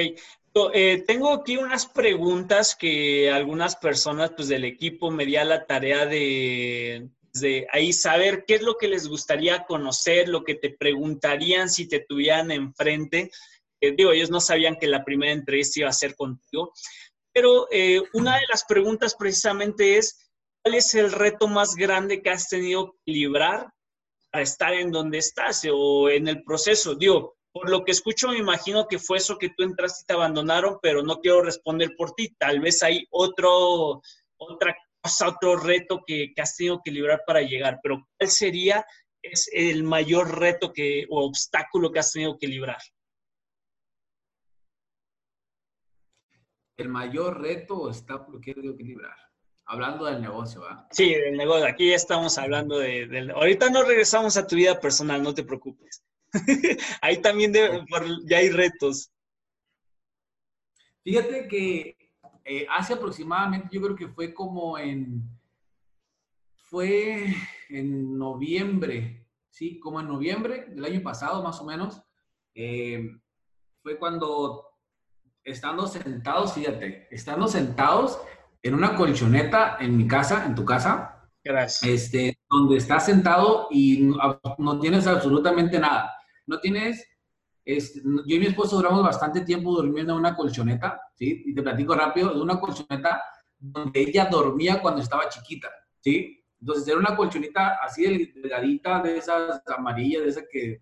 [0.73, 6.05] eh, tengo aquí unas preguntas que algunas personas pues, del equipo me dio la tarea
[6.05, 11.69] de, de, ahí saber qué es lo que les gustaría conocer, lo que te preguntarían
[11.69, 13.31] si te tuvieran enfrente.
[13.79, 16.73] Eh, digo, ellos no sabían que la primera entrevista iba a ser contigo,
[17.31, 20.29] pero eh, una de las preguntas precisamente es,
[20.61, 23.71] ¿cuál es el reto más grande que has tenido que librar
[24.31, 26.95] para estar en donde estás o en el proceso?
[26.95, 30.13] Digo, por lo que escucho, me imagino que fue eso que tú entraste y te
[30.13, 32.35] abandonaron, pero no quiero responder por ti.
[32.37, 34.01] Tal vez hay otro,
[34.37, 38.85] otra cosa, otro reto que, has tenido que librar para llegar, pero ¿cuál sería
[39.21, 42.79] es el mayor reto que, o obstáculo que has tenido que librar?
[46.77, 49.15] El mayor reto o obstáculo que he tenido que librar.
[49.65, 50.87] Hablando del negocio, ¿verdad?
[50.91, 51.67] Sí, del negocio.
[51.67, 53.31] Aquí ya estamos hablando de, del...
[53.31, 56.03] Ahorita no regresamos a tu vida personal, no te preocupes.
[57.01, 59.11] Ahí también ya hay retos.
[61.03, 61.97] Fíjate que
[62.45, 65.23] eh, hace aproximadamente, yo creo que fue como en,
[66.55, 67.33] fue
[67.69, 72.01] en noviembre, sí, como en noviembre del año pasado más o menos,
[72.53, 73.09] eh,
[73.81, 74.65] fue cuando
[75.43, 78.19] estando sentados, fíjate, estando sentados,
[78.61, 81.29] en una colchoneta en mi casa, en tu casa.
[81.43, 81.89] Gracias.
[81.89, 84.11] Este, donde estás sentado y
[84.57, 86.13] no, tienes absolutamente nada.
[86.49, 87.05] No tienes,
[87.63, 87.75] yo
[88.25, 91.43] y mi esposo duramos bastante tiempo durmiendo en una colchoneta, ¿sí?
[91.45, 93.21] Y te platico rápido, de una colchoneta
[93.59, 96.43] donde ella dormía cuando estaba chiquita, ¿sí?
[96.59, 100.81] Entonces era una colchoneta así delgadita, de esas amarillas, de esas que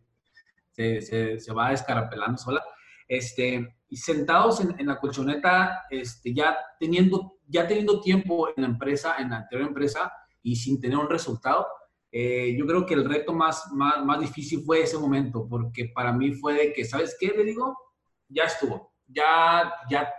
[0.71, 2.63] se, se, se va descarapelando sola.
[3.05, 8.67] Este, y sentados en, en, la colchoneta, este, ya, teniendo, ya teniendo tiempo en la
[8.67, 11.67] empresa, en la anterior empresa, y sin tener un resultado,
[12.11, 16.13] eh, yo creo que el reto más, más, más, difícil fue ese momento, porque para
[16.13, 17.27] mí fue de que, ¿sabes qué?
[17.27, 17.77] Le digo,
[18.29, 20.09] ya estuvo, ya, ya,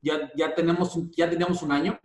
[0.00, 1.98] ya, ya, tenemos, ya tenemos un año,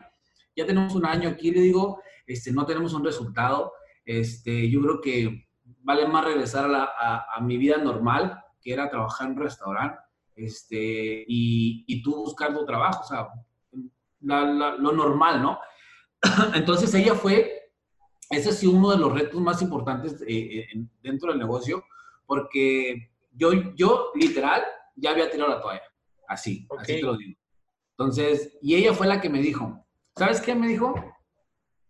[0.55, 3.73] ya tenemos un año aquí, le digo, este, no tenemos un resultado,
[4.05, 5.47] este, yo creo que
[5.79, 9.43] vale más regresar a, la, a, a mi vida normal, que era trabajar en un
[9.43, 9.97] restaurante,
[10.35, 13.27] este, y, y tú buscar tu trabajo, o sea,
[14.21, 15.59] la, la, lo normal, ¿no?
[16.55, 17.62] Entonces ella fue,
[18.33, 20.67] ese ha sido uno de los retos más importantes eh, eh
[21.01, 21.85] dentro del negocio,
[22.25, 24.63] porque yo, yo literal
[24.95, 25.83] ya había tirado la toalla,
[26.27, 26.83] así, okay.
[26.83, 27.39] así te lo digo.
[27.91, 30.93] Entonces, y ella fue la que me dijo, ¿sabes qué me dijo?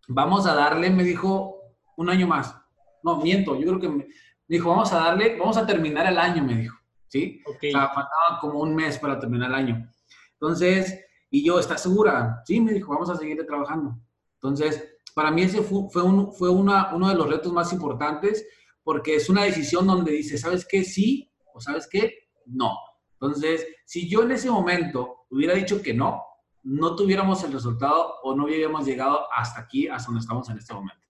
[0.08, 1.60] Vamos a darle, me dijo,
[1.96, 2.56] un año más.
[3.02, 4.06] No, miento, yo creo que me
[4.46, 6.76] dijo, vamos a darle, vamos a terminar el año, me dijo.
[7.08, 7.40] ¿sí?
[7.46, 7.70] Okay.
[7.70, 9.88] O sea, faltaba como un mes para terminar el año.
[10.32, 12.42] Entonces, y yo, ¿estás segura?
[12.44, 13.96] Sí, me dijo, vamos a seguir trabajando.
[14.34, 18.46] Entonces, para mí ese fue, fue, un, fue una, uno de los retos más importantes
[18.82, 20.84] porque es una decisión donde dice, ¿sabes qué?
[20.84, 22.28] Sí o ¿sabes qué?
[22.46, 22.76] No.
[23.12, 26.22] Entonces, si yo en ese momento hubiera dicho que no,
[26.62, 30.74] no tuviéramos el resultado o no hubiéramos llegado hasta aquí, hasta donde estamos en este
[30.74, 31.00] momento.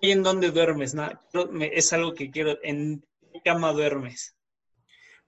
[0.00, 0.94] ¿Y en dónde duermes?
[0.94, 1.08] No,
[1.60, 2.58] es algo que quiero.
[2.62, 4.36] ¿En qué cama duermes?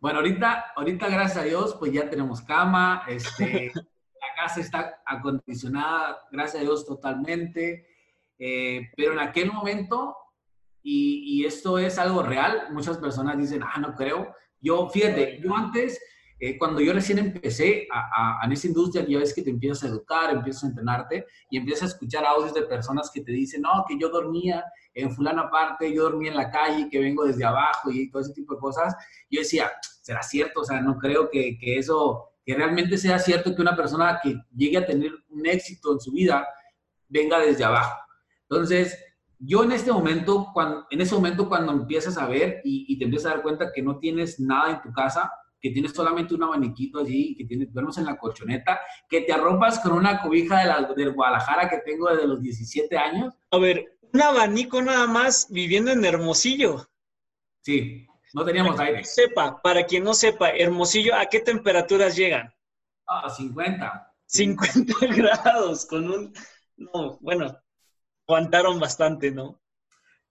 [0.01, 6.19] Bueno, ahorita, ahorita gracias a Dios, pues ya tenemos cama, este, la casa está acondicionada,
[6.33, 7.87] gracias a Dios, totalmente.
[8.45, 10.17] Eh, pero en aquel momento,
[10.83, 14.35] y, y, esto es algo real, muchas personas dicen, ah, no creo.
[14.61, 16.01] Yo, fíjate, yo antes,
[16.41, 19.87] eh, cuando yo recién empecé a, en esa industria, ya ves que te empiezas a
[19.87, 23.85] educar, empiezas a entrenarte y empiezas a escuchar audios de personas que te dicen, no,
[23.87, 27.93] que yo dormía en fulana parte, yo dormía en la calle, que vengo desde abajo
[27.93, 28.93] y todo ese tipo de cosas.
[29.31, 30.63] Yo decía, ¿será cierto?
[30.63, 34.35] O sea, no creo que, que eso, que realmente sea cierto que una persona que
[34.53, 36.45] llegue a tener un éxito en su vida
[37.09, 38.02] venga desde abajo.
[38.53, 39.03] Entonces,
[39.39, 43.05] yo en este momento, cuando, en ese momento cuando empiezas a ver y, y, te
[43.07, 46.43] empiezas a dar cuenta que no tienes nada en tu casa, que tienes solamente un
[46.43, 50.67] abaniquito allí, que tienes, duermes en la colchoneta, que te arropas con una cobija de
[50.67, 53.33] la, del Guadalajara que tengo desde los 17 años.
[53.51, 56.87] A ver, un abanico nada más viviendo en Hermosillo.
[57.63, 59.05] Sí, no teníamos para aire.
[59.05, 62.49] Sepa, para quien no sepa, Hermosillo, ¿a qué temperaturas llegan?
[63.07, 64.15] A ah, 50.
[64.27, 66.35] 50 grados, con un...
[66.77, 67.57] No, bueno,
[68.27, 69.61] aguantaron bastante, ¿no?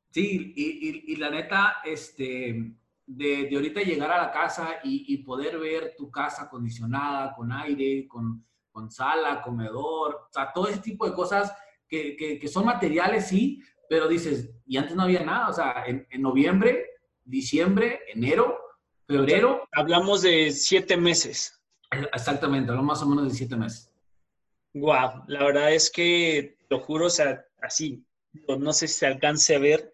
[0.09, 2.73] Sí, y, y, y la neta, este,
[3.05, 7.51] de, de, ahorita llegar a la casa y, y, poder ver tu casa acondicionada, con
[7.51, 11.53] aire, con, con sala, comedor, o sea, todo ese tipo de cosas
[11.87, 15.83] que, que, que, son materiales, sí, pero dices, y antes no había nada, o sea,
[15.85, 16.91] en, en noviembre
[17.23, 18.59] diciembre, enero,
[19.07, 19.67] febrero.
[19.71, 21.59] Hablamos de siete meses.
[22.13, 23.91] Exactamente, hablamos más o menos de siete meses.
[24.73, 28.03] Wow, la verdad es que, lo juro, o sea, así,
[28.47, 29.91] no sé si se alcance a ver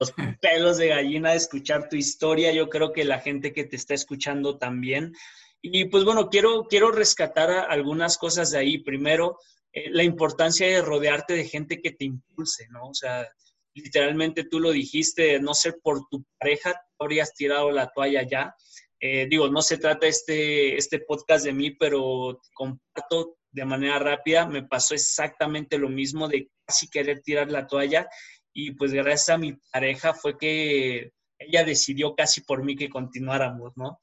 [0.00, 2.52] los pelos de gallina de escuchar tu historia.
[2.52, 5.12] Yo creo que la gente que te está escuchando también.
[5.60, 8.78] Y pues bueno, quiero, quiero rescatar algunas cosas de ahí.
[8.78, 9.38] Primero,
[9.72, 12.88] eh, la importancia de rodearte de gente que te impulse, ¿no?
[12.88, 13.26] O sea,
[13.74, 18.54] literalmente tú lo dijiste, no ser por tu pareja, habrías tirado la toalla ya.
[19.00, 24.46] Eh, digo, no se trata este, este podcast de mí, pero comparto de manera rápida,
[24.46, 28.08] me pasó exactamente lo mismo de casi querer tirar la toalla
[28.52, 33.72] y pues gracias a mi pareja fue que ella decidió casi por mí que continuáramos,
[33.76, 34.00] ¿no?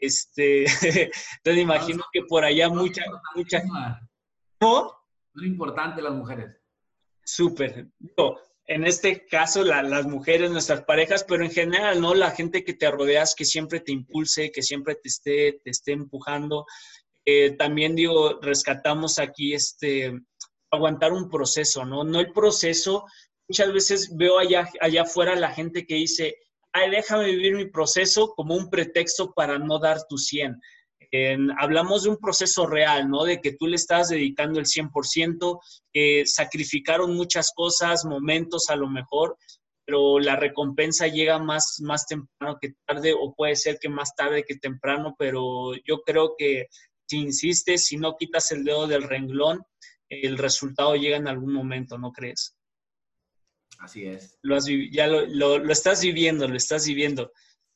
[0.00, 0.64] Este,
[1.36, 3.62] entonces imagino que por allá mucha, mucha...
[4.60, 4.92] ¿No?
[5.34, 6.56] Importante las mujeres.
[7.22, 7.86] Súper
[8.70, 12.14] en este caso la, las mujeres, nuestras parejas, pero en general, ¿no?
[12.14, 15.90] La gente que te rodeas, que siempre te impulse, que siempre te esté, te esté
[15.90, 16.66] empujando.
[17.32, 20.12] Eh, también digo, rescatamos aquí este,
[20.72, 22.02] aguantar un proceso, ¿no?
[22.02, 23.04] No el proceso,
[23.48, 26.34] muchas veces veo allá, allá afuera la gente que dice,
[26.72, 30.58] ay, déjame vivir mi proceso como un pretexto para no dar tu 100
[31.58, 33.24] hablamos de un proceso real, ¿no?
[33.24, 35.60] De que tú le estás dedicando el 100%,
[35.92, 39.36] eh, sacrificaron muchas cosas, momentos a lo mejor,
[39.84, 44.44] pero la recompensa llega más, más temprano que tarde o puede ser que más tarde
[44.44, 46.66] que temprano, pero yo creo que
[47.10, 49.64] si insistes, si no quitas el dedo del renglón,
[50.08, 52.56] el resultado llega en algún momento, ¿no crees?
[53.80, 54.38] Así es.
[54.42, 54.56] Lo
[54.92, 55.26] ya lo,
[55.58, 57.32] lo, estás viviendo, lo estás viviendo.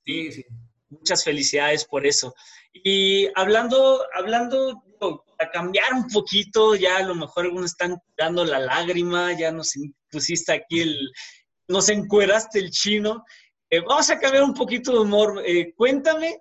[0.07, 0.44] Sí, sí.
[0.88, 2.33] Muchas felicidades por eso.
[2.73, 4.85] Y hablando, hablando,
[5.37, 9.73] para cambiar un poquito, ya a lo mejor algunos están dando la lágrima, ya nos
[10.11, 11.11] pusiste aquí el,
[11.66, 13.25] nos encueraste el chino.
[13.68, 15.42] Eh, vamos a cambiar un poquito de humor.
[15.44, 16.38] Eh, cuéntame,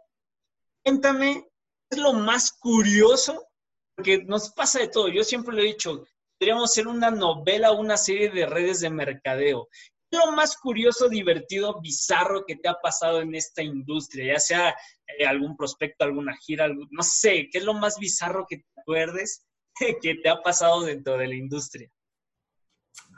[0.84, 1.53] cuéntame, ¿qué
[1.94, 3.48] es lo más curioso?
[3.96, 5.08] Porque nos pasa de todo.
[5.08, 6.06] Yo siempre lo he dicho,
[6.40, 9.68] podríamos hacer una novela o una serie de redes de mercadeo.
[10.10, 14.34] ¿Qué es lo más curioso, divertido, bizarro que te ha pasado en esta industria?
[14.34, 14.76] Ya sea
[15.18, 19.46] eh, algún prospecto, alguna gira, no sé, ¿qué es lo más bizarro que te acuerdes
[20.02, 21.90] que te ha pasado dentro de la industria?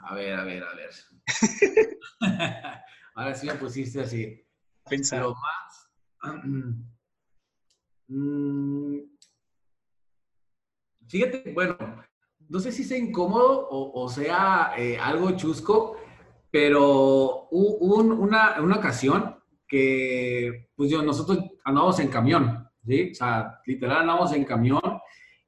[0.08, 0.90] A ver, a ver, a ver.
[3.14, 4.46] Ahora sí me pusiste así.
[4.88, 5.22] Pensar.
[5.22, 6.44] Lo más.
[8.08, 8.98] Mm,
[11.08, 11.76] fíjate, bueno,
[12.48, 15.96] no sé si sea incómodo o, sea eh, algo chusco,
[16.50, 23.10] pero hubo una, una, ocasión que, pues yo, nosotros andábamos en camión, ¿sí?
[23.10, 24.80] O sea, literal andábamos en camión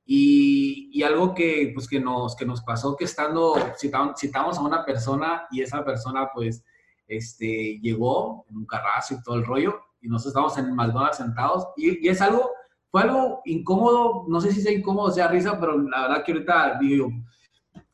[0.04, 4.84] y, y, algo que, pues, que, nos, que nos pasó que estando, citamos, a una
[4.84, 6.64] persona y esa persona pues
[7.06, 11.68] este, llegó en un carrazo y todo el rollo y nosotros estábamos en McDonald's sentados
[11.76, 12.50] y, y, es algo,
[12.90, 16.32] fue algo incómodo, no sé si sea incómodo o sea risa, pero la verdad que
[16.32, 17.10] ahorita digo,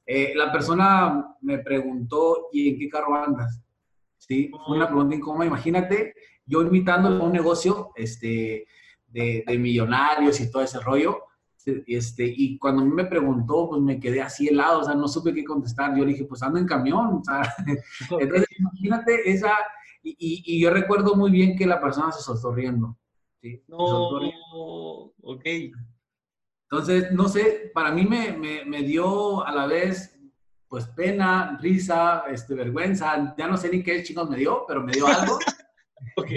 [0.07, 3.61] eh, la persona me preguntó, ¿y en qué carro andas?
[4.19, 6.15] Sí, fue una pregunta incómoda, imagínate,
[6.47, 8.67] yo invitándole a un negocio este,
[9.09, 11.25] de, de millonarios y todo ese rollo,
[11.87, 15.09] este, y cuando a mí me preguntó, pues me quedé así helado, o sea, no
[15.09, 15.97] supe qué contestar.
[15.97, 17.43] Yo le dije, pues ando en camión, o sea,
[18.21, 19.53] entonces imagínate esa,
[20.05, 22.99] y, y, yo recuerdo muy bien que la persona se soltó riendo.
[23.41, 23.63] ¿sí?
[23.69, 25.45] No, ok.
[26.71, 30.19] Entonces, no sé, para mí me, me, me, dio a la vez,
[30.69, 34.93] pues pena, risa, este, vergüenza, ya no sé ni qué chicos me dio, pero me
[34.93, 35.39] dio algo.
[36.17, 36.31] ok.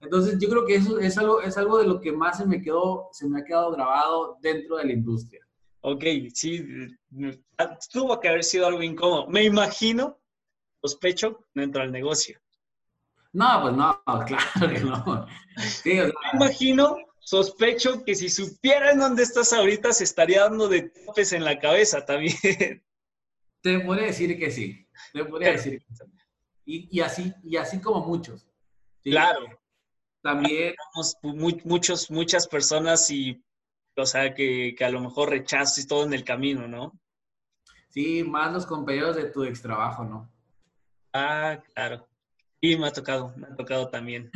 [0.00, 2.62] Entonces, yo creo que eso es algo, es algo de lo que más se me
[2.62, 5.40] quedó, se me ha quedado grabado dentro de la industria.
[5.80, 6.66] Ok, sí,
[7.92, 9.26] tuvo que haber sido algo incómodo.
[9.28, 10.18] Me imagino,
[10.82, 12.40] sospecho, dentro del negocio.
[13.34, 15.26] No, pues no, claro que no.
[15.84, 21.44] Me imagino, sospecho que si supieran dónde estás ahorita, se estaría dando de topes en
[21.44, 22.36] la cabeza también.
[23.60, 26.04] Te podría decir que sí, te podría decir que sí.
[26.66, 28.46] Y, y, así, y así como muchos.
[29.02, 29.40] Claro.
[30.22, 30.74] También.
[31.64, 33.42] muchos, muchas personas y,
[33.96, 36.92] o sea, que, a lo mejor rechazas todo en el camino, ¿no?
[37.88, 40.30] Sí, más los compañeros de tu ex trabajo, ¿no?
[41.14, 42.06] Ah, claro.
[42.64, 44.30] Sí, me ha tocado, me ha tocado también.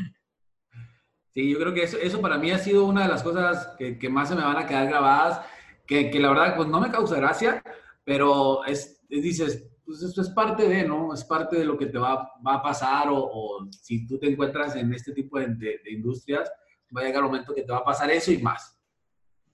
[1.32, 3.98] Sí, yo creo que eso, eso para mí ha sido una de las cosas que,
[3.98, 5.46] que más se me van a quedar grabadas,
[5.86, 7.62] que, que, la verdad, pues no me causa gracia,
[8.04, 11.14] pero es, dices, pues eso es parte de, ¿no?
[11.14, 14.76] Es parte de lo que te va, va a pasar o, si tú te encuentras
[14.76, 16.52] en este tipo de, de, industrias,
[16.94, 18.78] va a llegar el momento que te va a pasar eso y más.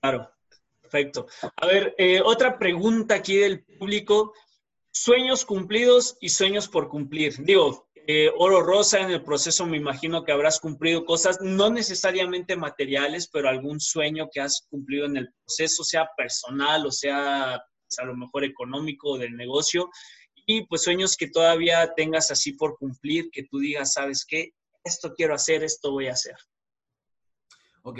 [0.01, 0.29] Claro,
[0.81, 1.27] perfecto.
[1.55, 4.33] A ver, eh, otra pregunta aquí del público.
[4.91, 7.35] Sueños cumplidos y sueños por cumplir.
[7.39, 12.55] Digo, eh, Oro Rosa, en el proceso me imagino que habrás cumplido cosas, no necesariamente
[12.55, 17.99] materiales, pero algún sueño que has cumplido en el proceso, sea personal o sea pues,
[17.99, 19.89] a lo mejor económico del negocio
[20.45, 24.51] y pues sueños que todavía tengas así por cumplir, que tú digas, ¿sabes qué?
[24.83, 26.35] Esto quiero hacer, esto voy a hacer.
[27.81, 27.99] Ok.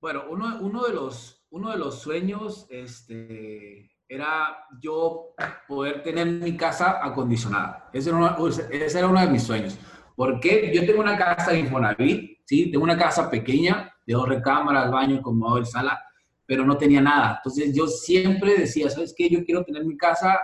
[0.00, 5.34] Bueno, uno, uno de, los, uno de los sueños este, era yo
[5.66, 7.90] poder tener mi casa acondicionada.
[7.92, 9.78] Ese era, uno, ese era uno de mis sueños.
[10.14, 12.70] Porque yo tengo una casa de Infonavit, ¿sí?
[12.70, 16.00] Tengo una casa pequeña, de dos recámaras, baño, comedor, sala,
[16.46, 17.36] pero no tenía nada.
[17.38, 19.28] Entonces yo siempre decía, ¿sabes qué?
[19.28, 20.38] Yo quiero tener mi casa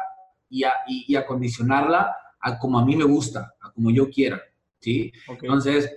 [0.51, 0.64] y,
[1.14, 4.42] acondicionarla a como a mí me gusta, a como yo quiera,
[4.81, 5.12] ¿sí?
[5.40, 5.90] Entonces,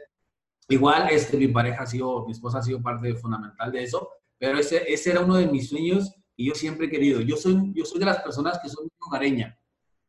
[0.69, 4.59] igual este, mi pareja ha sido, mi esposa ha sido parte fundamental de eso, pero
[4.59, 7.21] ese, ese era uno de mis sueños y yo siempre he querido.
[7.21, 9.57] Yo soy, yo soy de las personas que son muy hogareña,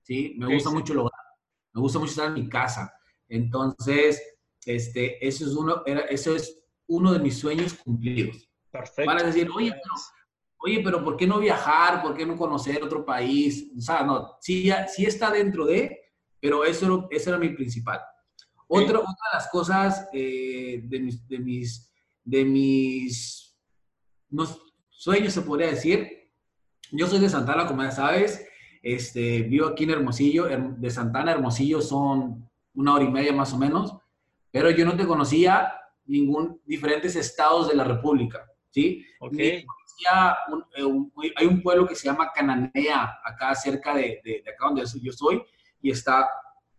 [0.03, 0.35] ¿sí?
[0.39, 1.12] Me gusta mucho el hogar,
[1.73, 2.93] me gusta mucho estar en mi casa.
[3.29, 4.23] Entonces,
[4.65, 8.49] este, eso es uno, era, eso es uno de mis sueños cumplidos.
[8.70, 9.07] Perfecto.
[9.07, 9.95] Van a decir, oye, pero
[10.59, 12.03] oye, pero ¿por qué no viajar?
[12.03, 13.70] ¿Por qué no conocer otro país?
[13.77, 15.99] O sea, no, sí, sí está dentro de,
[16.41, 18.01] pero eso, eso era mi principal.
[18.68, 23.57] Otra, otra de las cosas eh, de mis, de mis, de mis
[24.89, 26.16] sueños, se podría decir,
[26.93, 28.47] yo soy de Santana, como ya sabes,
[28.82, 33.53] este, vivo aquí en Hermosillo, de Santana a Hermosillo son una hora y media más
[33.53, 33.97] o menos,
[34.51, 35.72] pero yo no te conocía
[36.07, 38.47] ningún diferentes estados de la República.
[38.70, 39.05] ¿sí?
[39.18, 39.49] Okay.
[39.49, 39.66] Eh,
[41.37, 45.43] hay un pueblo que se llama Cananea, acá cerca de, de, acá donde yo soy,
[45.80, 46.28] y está,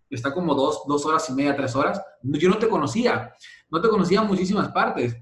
[0.09, 2.01] está como dos, dos horas y media, tres horas.
[2.21, 3.33] Yo no te conocía,
[3.69, 5.17] no te conocía en muchísimas partes.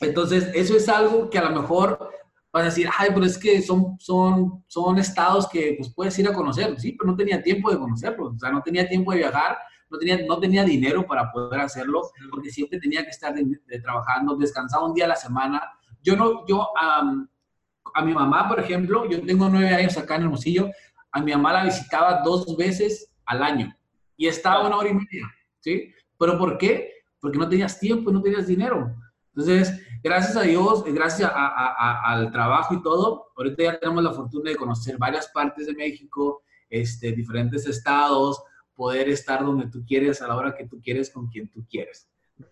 [0.00, 2.10] Entonces, eso es algo que a lo mejor
[2.52, 6.28] vas a decir, ay, pero es que son, son, son estados que pues, puedes ir
[6.28, 6.78] a conocer.
[6.80, 9.58] Sí, pero no tenía tiempo de conocerlos, o sea, no tenía tiempo de viajar,
[9.90, 13.34] no tenía, no tenía dinero para poder hacerlo, porque siempre tenía que estar
[13.82, 15.62] trabajando, descansaba un día a la semana.
[16.02, 20.70] Yo no, yo, a mi mamá, por ejemplo, yo tengo nueve años acá en Hermosillo,
[21.10, 23.74] a mi mamá la visitaba dos veces al año
[24.16, 25.26] y estaba una hora y media,
[25.60, 25.92] ¿sí?
[26.18, 26.92] ¿Pero por qué?
[27.20, 28.94] Porque no tenías tiempo, no tenías dinero.
[29.34, 34.56] Entonces, gracias a Dios, gracias al trabajo y todo, ahorita ya tenemos la fortuna de
[34.56, 38.42] conocer varias partes de México, este, diferentes estados,
[38.74, 42.08] poder estar donde tú quieres, a la hora que tú quieres, con quien tú quieres.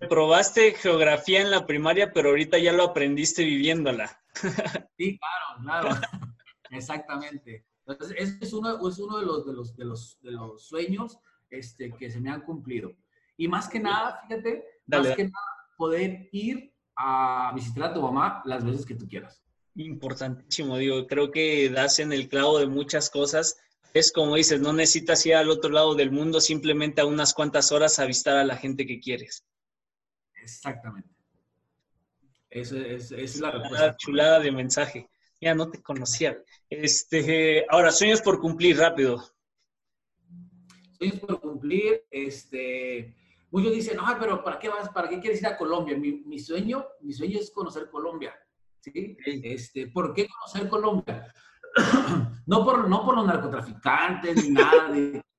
[0.09, 4.21] Probaste geografía en la primaria, pero ahorita ya lo aprendiste viviéndola.
[4.99, 5.19] Sí,
[5.63, 6.01] claro, claro.
[6.71, 7.65] Exactamente.
[7.87, 11.19] Entonces, ese es uno, es uno de, los, de, los, de, los, de los sueños
[11.51, 12.93] este, que se me han cumplido.
[13.37, 18.43] Y más que nada, fíjate, más que nada, poder ir a visitar a tu mamá
[18.45, 19.43] las veces que tú quieras.
[19.75, 23.59] Importantísimo, digo, creo que das en el clavo de muchas cosas.
[23.93, 27.73] Es como dices, no necesitas ir al otro lado del mundo, simplemente a unas cuantas
[27.73, 29.45] horas a visitar a la gente que quieres.
[30.43, 31.11] Exactamente.
[32.51, 33.97] Esa es, la respuesta.
[33.97, 35.11] Chulada de mensaje.
[35.41, 36.39] Ya no te conocía.
[36.71, 39.23] Este, ahora, sueños por cumplir, rápido.
[40.97, 43.15] Sueños por cumplir, este,
[43.57, 44.91] muchos dicen, no, pero ¿para qué vas?
[44.91, 45.97] ¿Para qué quieres ir a Colombia?
[45.97, 48.35] Mi, sueño, mi sueño es conocer Colombia.
[48.81, 49.17] ¿sí?
[49.25, 51.33] Este, ¿Por qué conocer Colombia?
[52.47, 55.23] no, por, no por los narcotraficantes ni nada de...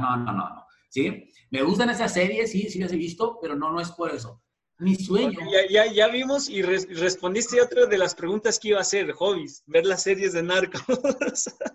[0.00, 0.66] No, no, no, no.
[0.88, 1.32] ¿Sí?
[1.50, 4.42] Me gustan esas series, sí, sí las he visto, pero no, no es por eso.
[4.78, 5.38] Mi sueño.
[5.52, 9.62] Ya, ya, ya vimos y respondiste otra de las preguntas que iba a hacer, hobbies,
[9.66, 10.82] ver las series de narcos.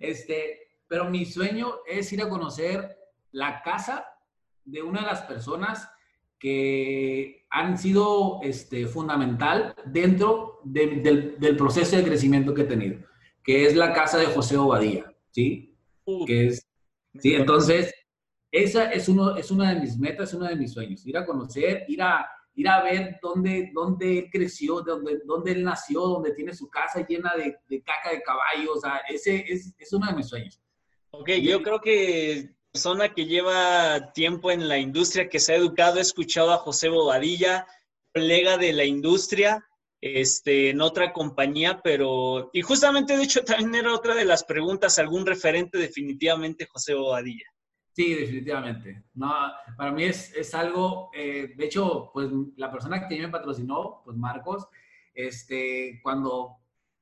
[0.00, 3.03] este, pero mi sueño es ir a conocer
[3.34, 4.06] la casa
[4.64, 5.90] de una de las personas
[6.38, 13.00] que han sido este, fundamental dentro del, del, proceso de crecimiento que he tenido,
[13.42, 15.76] que es la casa de José Obadía, ¿sí?
[16.26, 16.68] que es,
[17.18, 17.92] sí, entonces,
[18.52, 21.26] esa es, uno, es una de mis metas, es uno de mis sueños, ir a
[21.26, 22.24] conocer, ir a,
[22.54, 27.04] ir a ver dónde, dónde él creció, dónde, dónde él nació, dónde tiene su casa
[27.04, 30.60] llena de, de caca de caballos, o sea, ese es, es uno de mis sueños.
[31.10, 35.98] Ok, yo creo que persona que lleva tiempo en la industria, que se ha educado,
[35.98, 37.64] he escuchado a José Bobadilla,
[38.12, 39.64] colega de la industria,
[40.00, 44.98] este, en otra compañía, pero, y justamente de hecho también era otra de las preguntas,
[44.98, 47.46] algún referente definitivamente José Bobadilla.
[47.92, 49.04] Sí, definitivamente.
[49.14, 49.32] No,
[49.76, 54.16] para mí es, es algo, eh, de hecho, pues la persona que me patrocinó, pues
[54.16, 54.66] Marcos,
[55.14, 56.56] este, cuando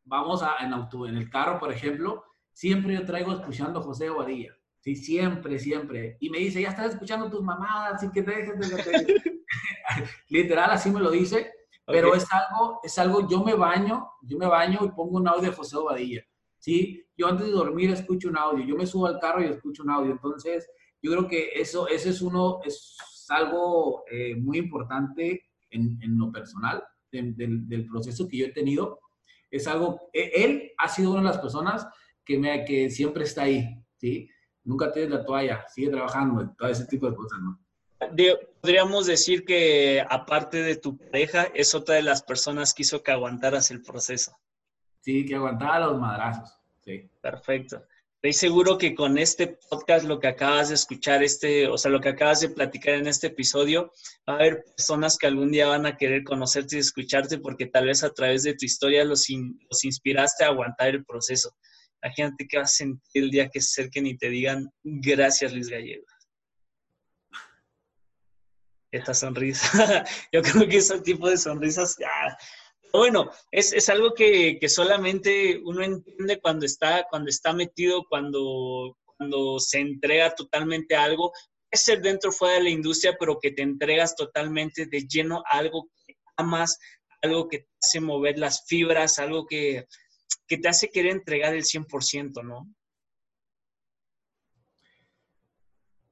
[0.05, 4.11] vamos a, en, auto, en el carro, por ejemplo, siempre yo traigo escuchando a José
[4.11, 4.55] Bobadilla.
[4.83, 6.17] Sí, siempre, siempre.
[6.19, 9.23] Y me dice, ya estás escuchando tus mamadas, así que dejes de...
[10.29, 11.53] Literal, así me lo dice.
[11.87, 15.51] Pero es algo, es algo, yo me baño, yo me baño y pongo un audio
[15.51, 16.25] de José Bobadilla.
[16.59, 17.05] ¿sí?
[17.17, 19.91] Yo antes de dormir escucho un audio, yo me subo al carro y escucho un
[19.91, 20.11] audio.
[20.11, 20.69] Entonces,
[21.01, 22.97] yo creo que eso, ese es uno, es
[23.29, 27.37] algo eh, muy importante en, en lo personal del,
[27.69, 28.99] del, proceso que yo he tenido.
[29.49, 31.87] Es algo, e, él ha sido una de las personas
[32.25, 34.29] que, me, que siempre está ahí, ¿sí?
[34.65, 37.59] Nunca tienes la toalla, sigue trabajando, todo ese tipo de cosas, ¿no?
[38.61, 43.13] Podríamos decir que aparte de tu pareja, es otra de las personas que hizo que
[43.13, 44.37] aguantaras el proceso.
[45.01, 47.09] Sí, que aguantara los madrazos, sí.
[47.21, 47.85] Perfecto.
[48.25, 52.01] Estoy seguro que con este podcast, lo que acabas de escuchar, este, o sea, lo
[52.01, 53.91] que acabas de platicar en este episodio,
[54.29, 57.87] va a haber personas que algún día van a querer conocerte y escucharte porque tal
[57.87, 61.51] vez a través de tu historia los, los inspiraste a aguantar el proceso.
[62.03, 65.69] Imagínate qué vas a sentir el día que se acerquen y te digan gracias, Luis
[65.69, 66.05] Gallego.
[68.91, 72.37] Esta sonrisa, yo creo que ese tipo de sonrisas, ya,
[72.93, 78.99] bueno, es, es algo que, que, solamente uno entiende cuando está, cuando está metido, cuando,
[79.05, 81.33] cuando se entrega totalmente a algo.
[81.71, 85.43] Es ser dentro o fuera de la industria, pero que te entregas totalmente de lleno
[85.51, 86.79] a algo que amas,
[87.23, 89.87] algo que te hace mover las fibras, algo que,
[90.47, 92.73] que te hace querer entregar el 100%, ¿no?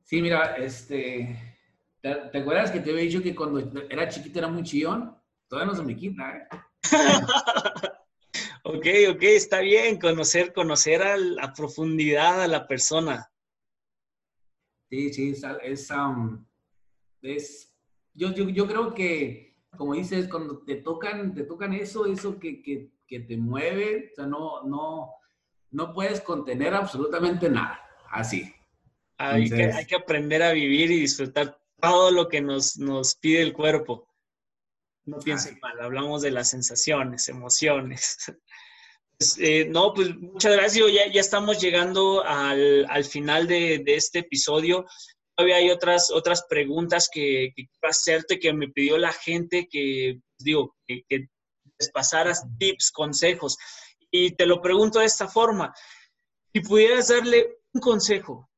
[0.05, 1.57] Sí, mira, este,
[2.01, 5.17] ¿te, ¿te, acuerdas que te había dicho que cuando era chiquito era muy chillón?
[5.47, 6.49] Todavía no se me quita, ¿eh?
[8.65, 13.31] ok, ok, está bien conocer, conocer a, la profundidad a la persona.
[14.89, 16.45] Sí, sí, es, es, um,
[18.13, 22.63] yo, yo, yo, creo que como dices, cuando te tocan, te tocan eso, eso que,
[22.63, 25.13] que, que te mueve, o sea, no, no,
[25.73, 28.55] no puedes contener absolutamente nada, así.
[29.19, 33.43] Hay, que, hay que aprender a vivir y disfrutar todo lo que nos, nos pide
[33.43, 34.09] el cuerpo.
[35.05, 38.17] No piensen mal, hablamos de las sensaciones, emociones.
[39.19, 40.87] Pues, eh, no, pues muchas gracias.
[40.95, 44.87] Ya, ya estamos llegando al, al final de, de, este episodio.
[45.37, 50.21] Todavía hay otras, otras preguntas que, que, quiero hacerte que me pidió la gente que,
[50.39, 51.05] digo, que,
[51.89, 53.57] pasaras tips, consejos.
[54.11, 55.73] Y te lo pregunto de esta forma.
[56.53, 58.51] Si pudieras darle un consejo,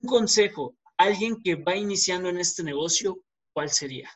[0.00, 3.18] un consejo a alguien que va iniciando en este negocio,
[3.52, 4.10] ¿cuál sería?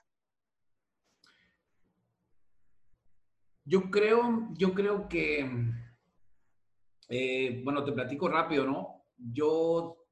[3.64, 5.46] Yo creo, yo creo que,
[7.10, 9.04] eh, bueno, te platico rápido, ¿no?
[9.18, 10.06] Yo,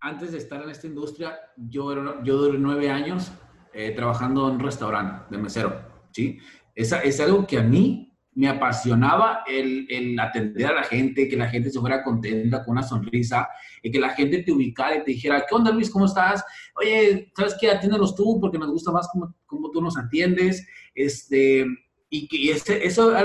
[0.00, 3.32] antes de estar en esta industria, yo, yo duré nueve años
[3.72, 6.38] eh, trabajando en un restaurante de mesero, ¿sí?
[6.76, 11.38] Es, es algo que a mí me apasionaba el, el, atender a la gente, que
[11.38, 13.48] la gente se fuera contenta, con una sonrisa,
[13.82, 15.88] y que la gente te ubicara y te dijera, ¿qué onda Luis?
[15.88, 16.44] ¿Cómo estás?
[16.74, 17.70] Oye, ¿sabes qué?
[17.70, 20.66] Atiéndenos tú porque nos gusta más cómo, cómo tú nos atiendes.
[20.94, 21.64] Este,
[22.10, 23.16] y que ese, eso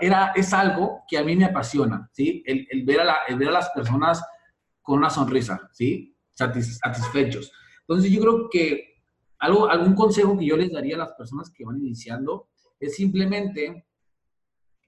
[0.00, 2.42] era, es algo que a mí me apasiona, ¿sí?
[2.46, 4.24] El, el ver, a la, el ver a las personas
[4.80, 6.16] con una sonrisa, ¿sí?
[6.32, 7.52] Satis, satisfechos.
[7.80, 8.94] Entonces yo creo que
[9.40, 12.48] algo, algún consejo que yo les daría a las personas que van iniciando
[12.80, 13.86] es simplemente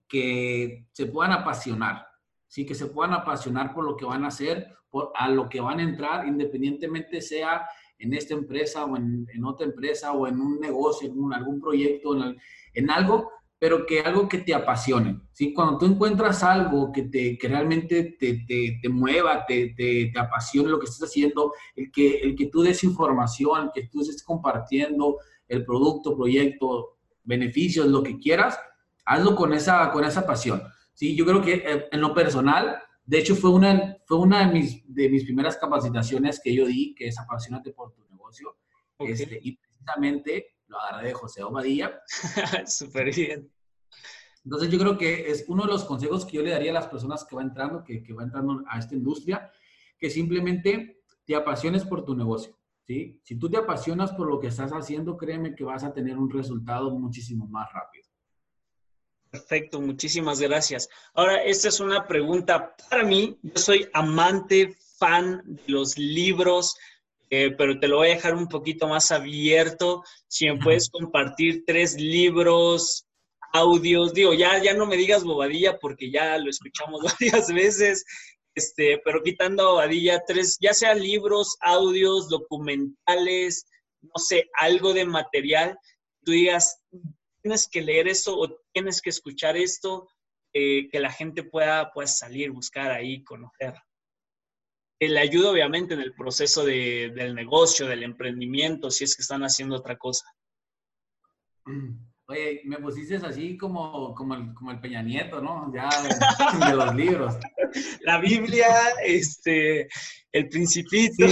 [0.09, 2.07] que se puedan apasionar,
[2.49, 2.67] ¿sí?
[2.67, 5.79] Que se puedan apasionar por lo que van a hacer, por a lo que van
[5.79, 7.65] a entrar, independientemente sea
[8.01, 12.17] en esta empresa o en, otra empresa o en un negocio, en algún proyecto,
[12.75, 15.21] en, algo, pero que algo que te apasione.
[15.33, 15.53] ¿sí?
[15.53, 20.71] Cuando tú encuentras algo que, te, que realmente te, te, te mueva, te, te, apasione
[20.71, 24.25] lo que estás haciendo, el que, el que tú des información, el que tú estés
[24.25, 28.59] compartiendo el producto, proyecto, beneficios, lo que quieras,
[29.05, 30.63] hazlo con esa, con esa pasión.
[30.95, 31.17] ¿sí?
[31.17, 34.95] Yo creo que eh, en lo personal, de hecho, fue una, fue una de, mis,
[34.95, 38.57] de mis primeras capacitaciones que yo di, que es apasionate por tu negocio.
[38.97, 39.15] Okay.
[39.15, 42.01] Este, y precisamente lo agarré de José Obadilla.
[42.67, 43.51] Súper bien.
[44.45, 46.87] Entonces yo creo que es uno de los consejos que yo le daría a las
[46.87, 49.51] personas que van entrando, que, que van entrando a esta industria,
[49.99, 52.60] que simplemente te apasiones por tu negocio.
[52.91, 53.21] ¿Sí?
[53.23, 56.29] Si tú te apasionas por lo que estás haciendo, créeme que vas a tener un
[56.29, 58.05] resultado muchísimo más rápido.
[59.31, 60.89] Perfecto, muchísimas gracias.
[61.15, 63.39] Ahora, esta es una pregunta para mí.
[63.43, 66.77] Yo soy amante, fan de los libros,
[67.31, 70.03] eh, pero te lo voy a dejar un poquito más abierto.
[70.27, 73.07] Si me puedes compartir tres libros,
[73.53, 78.05] audios, digo, ya, ya no me digas bobadilla porque ya lo escuchamos varias veces,
[78.55, 83.67] este, pero quitando bobadilla, tres, ya sea libros, audios, documentales,
[84.01, 85.79] no sé, algo de material,
[86.25, 86.83] tú digas,
[87.43, 90.09] tienes que leer esto o tienes que escuchar esto,
[90.53, 93.75] eh, que la gente pueda pues, salir, buscar ahí, conocer.
[94.99, 99.43] Le ayuda obviamente en el proceso de, del negocio, del emprendimiento, si es que están
[99.43, 100.27] haciendo otra cosa.
[102.31, 105.73] Oye, me pusiste así como, como, el, como el Peña Nieto, ¿no?
[105.75, 106.11] Ya de,
[106.67, 107.35] de los libros.
[108.03, 108.69] La Biblia,
[109.05, 109.89] este,
[110.31, 111.27] el Principito.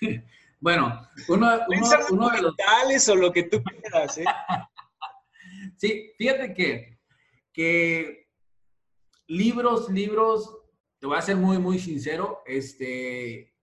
[0.00, 0.22] Sí.
[0.60, 3.08] Bueno, uno, uno, uno de los...
[3.10, 4.24] o lo que tú quieras, ¿eh?
[5.76, 6.98] sí, fíjate que,
[7.52, 8.28] que
[9.26, 10.56] libros, libros,
[10.98, 13.54] te voy a ser muy, muy sincero, este,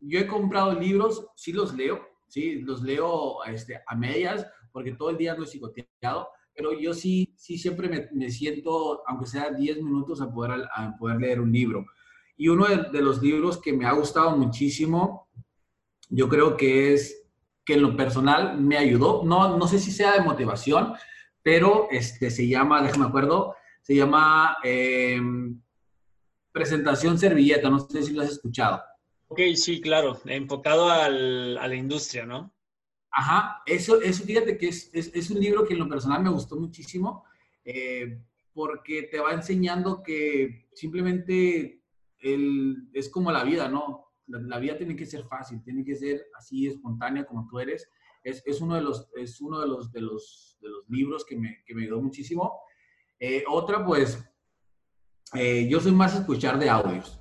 [0.00, 5.10] yo he comprado libros, sí los leo, sí, los leo este, a medias, porque todo
[5.10, 9.50] el día no he psicoteado, pero yo sí, sí siempre me, me siento, aunque sea
[9.50, 11.84] 10 minutos, a poder, a poder leer un libro.
[12.36, 15.26] Y uno de, los libros que me ha gustado muchísimo
[16.08, 17.26] yo creo que es
[17.64, 19.24] que en lo personal me ayudó.
[19.24, 20.94] No, no sé si sea de motivación,
[21.42, 25.20] pero este, se llama, déjame acuerdo, se llama eh,
[26.52, 28.82] Presentación Servilleta, no sé si lo has escuchado.
[29.28, 32.54] Ok, sí, claro, enfocado al, a la industria, ¿no?
[33.10, 36.30] Ajá, eso, eso fíjate que es, es, es un libro que en lo personal me
[36.30, 37.24] gustó muchísimo,
[37.64, 38.20] eh,
[38.52, 41.82] porque te va enseñando que simplemente
[42.18, 44.06] el, es como la vida, ¿no?
[44.26, 47.88] la, la, vida tiene que ser fácil, tiene que ser así espontánea como tú eres.
[48.22, 51.36] Es, es uno, de los, es uno de, los, de, los, de los libros que
[51.36, 52.60] me, que me ayudó muchísimo.
[53.20, 54.22] Eh, otra, pues,
[55.34, 57.20] eh, yo soy más escuchar de audios.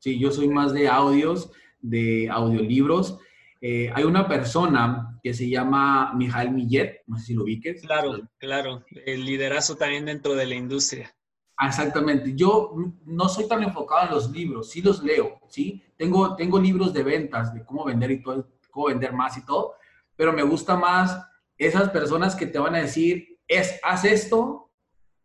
[0.00, 3.18] Sí, yo soy más de audios, de audiolibros.
[3.60, 7.82] Eh, hay una persona que se llama Mijael Millet, no sé si lo ubiques.
[7.82, 11.14] Claro, claro, el liderazo también dentro de la industria.
[11.62, 12.32] Exactamente.
[12.34, 12.74] Yo
[13.04, 15.82] no soy tan enfocado en los libros, sí los leo, ¿sí?
[15.96, 19.74] Tengo, tengo libros de ventas, de cómo vender y todo, cómo vender más y todo,
[20.16, 21.22] pero me gusta más
[21.58, 24.70] esas personas que te van a decir, es, haz esto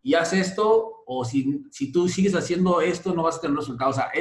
[0.04, 3.98] y haz esto, o si, si tú sigues haciendo esto, no vas a tener resultados.
[3.98, 4.12] O sea,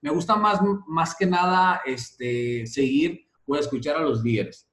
[0.00, 4.68] me gusta más, más que nada este, seguir o escuchar a los líderes.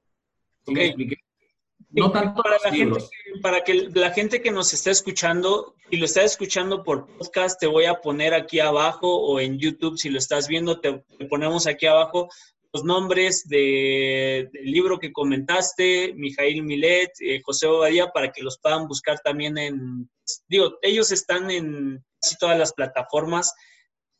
[1.92, 3.00] No tanto para la Gente,
[3.42, 7.66] para que la gente que nos está escuchando, si lo está escuchando por podcast, te
[7.66, 11.86] voy a poner aquí abajo o en YouTube, si lo estás viendo, te, ponemos aquí
[11.86, 12.28] abajo
[12.72, 18.58] los nombres de, del libro que comentaste, Mijail Milet, eh, José Bobadía, para que los
[18.58, 20.08] puedan buscar también en,
[20.48, 23.52] digo, ellos están en casi todas las plataformas,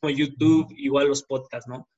[0.00, 1.88] como YouTube, igual los podcasts, ¿no?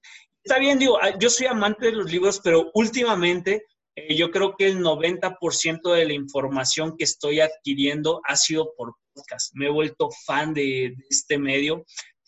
[0.44, 4.57] Está bien, digo, ah, yo soy amante de los libros, pero últimamente eh, yo creo
[4.57, 9.55] que el 90% de la información que estoy adquiriendo ha sido por podcast.
[9.55, 11.84] Me he vuelto fan de, este medio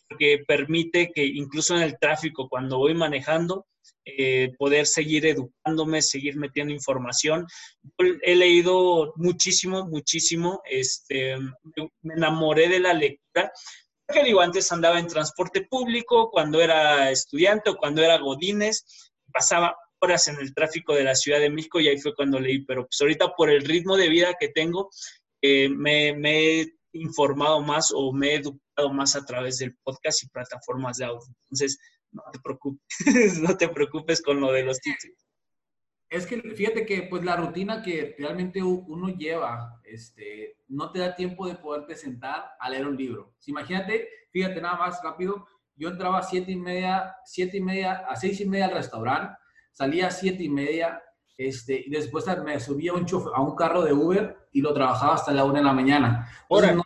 [0.09, 3.67] porque permite que incluso en el tráfico, cuando voy manejando,
[4.07, 7.47] eh, poder seguir educándome, seguir metiendo información.
[8.23, 10.61] he leído muchísimo, muchísimo.
[10.65, 11.37] Este,
[12.03, 13.51] me enamoré de la lectura.
[14.07, 19.75] Porque digo, antes andaba en transporte público, cuando era estudiante o cuando era godines, pasaba
[20.01, 22.87] horas en el tráfico de la Ciudad de México y ahí fue cuando leí, pero
[22.87, 24.91] pues ahorita por el ritmo de vida que tengo,
[25.41, 26.11] eh, me,
[26.61, 31.05] he informado más o me he educado más a través del podcast y plataformas de
[31.07, 31.35] audio.
[31.45, 31.79] Entonces,
[32.13, 32.81] no te preocupes,
[33.43, 35.19] no te preocupes con lo de los títulos.
[36.09, 41.17] Es que fíjate que pues la rutina que realmente uno lleva, este, no te da
[41.17, 43.35] tiempo de poderte sentar a leer un libro.
[43.47, 48.15] imagínate, fíjate nada más rápido, yo entraba a siete y media, siete y media, a
[48.15, 49.35] seis y media al restaurante,
[49.73, 51.03] salía a siete y media,
[51.37, 55.15] este, y después me subía a un, a un carro de Uber y lo trabajaba
[55.15, 56.31] hasta la una de la mañana.
[56.49, 56.84] Ahora, no,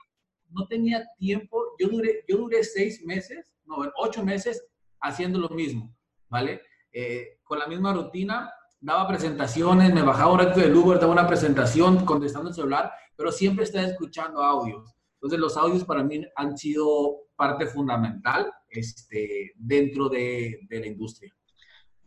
[0.59, 4.67] no, tenía tiempo, yo duré, yo duré seis meses, no, ocho meses
[5.01, 5.95] haciendo lo mismo,
[6.29, 6.63] ¿vale?
[6.93, 8.51] Eh, con la misma rutina,
[8.81, 13.31] daba presentaciones, me bajaba un rato del Uber, daba una presentación contestando el celular, pero
[13.31, 14.95] siempre estaba escuchando audios.
[15.15, 21.35] Entonces los audios para mí han sido parte fundamental este, dentro de, de la industria.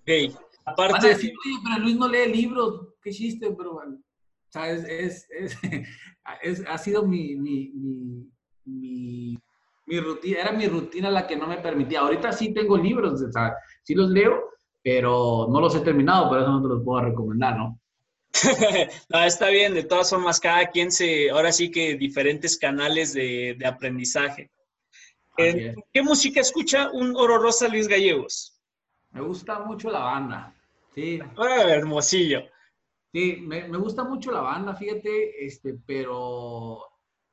[0.02, 0.34] Ok,
[0.66, 3.96] Aparte, pero Luis no lee libros, qué chiste, pero bueno.
[3.96, 5.58] O sea, es, es,
[6.42, 8.30] es, ha sido mi, mi, mi,
[8.66, 9.38] mi,
[9.88, 12.02] rutina, era mi rutina la que no me permitía.
[12.02, 14.52] Ahorita sí tengo libros, o sea, sí los leo,
[14.84, 17.80] pero no los he terminado, por eso no te los puedo recomendar, ¿no?
[19.10, 23.56] no, está bien, de todas formas, cada quien se, ahora sí que diferentes canales de,
[23.60, 24.50] de aprendizaje.
[25.36, 28.60] ¿Qué música escucha un Oro Rosa Luis Gallegos?
[29.12, 30.56] Me gusta mucho la banda.
[30.94, 31.20] Sí.
[31.68, 32.42] hermosillo.
[33.14, 36.80] Sí, me, gusta mucho la banda, fíjate, este, pero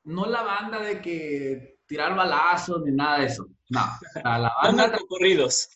[0.03, 3.47] no la banda de que tirar balazos ni nada de eso.
[3.69, 3.81] No.
[4.23, 4.87] la banda.
[4.87, 5.69] narcocorridos.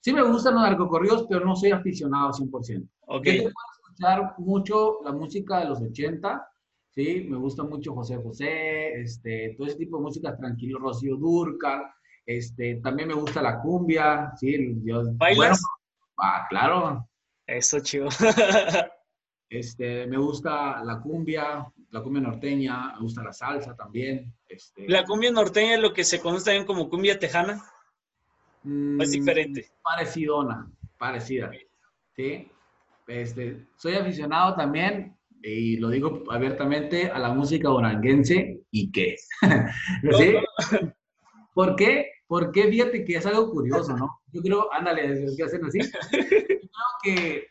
[0.00, 2.88] Sí me gustan los narcocorridos, pero no soy aficionado 100%.
[3.06, 3.24] Ok.
[3.24, 6.48] Yo puedo escuchar mucho la música de los 80,
[6.90, 11.82] sí, me gusta mucho José José, este, todo ese tipo de música tranquilo, Rocío Durcal,
[12.26, 14.80] este, también me gusta la cumbia, sí.
[15.14, 15.62] ¿Bailas?
[16.18, 17.08] ah, claro.
[17.46, 18.08] Eso, chido.
[19.48, 24.32] este, me gusta la cumbia, la cumbia norteña, me gusta la salsa también.
[24.48, 27.62] Este, ¿La cumbia norteña es lo que se conoce también como cumbia tejana?
[28.62, 29.70] Mm, es diferente?
[29.82, 31.50] Parecidona, parecida.
[32.14, 32.50] Sí.
[33.06, 39.16] Este, soy aficionado también, y lo digo abiertamente, a la música oranguense y qué.
[40.18, 40.34] ¿Sí?
[41.54, 42.10] ¿Por qué?
[42.26, 44.20] Porque fíjate que es algo curioso, ¿no?
[44.30, 45.80] Yo creo, ándale, ¿qué hacen así?
[45.80, 46.68] Yo creo
[47.02, 47.46] que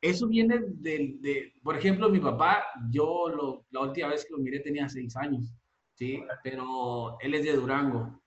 [0.00, 4.38] eso viene del, de, por ejemplo, mi papá, yo lo, la última vez que lo
[4.38, 5.52] miré tenía seis años,
[5.94, 6.22] ¿sí?
[6.42, 8.20] Pero él es de Durango.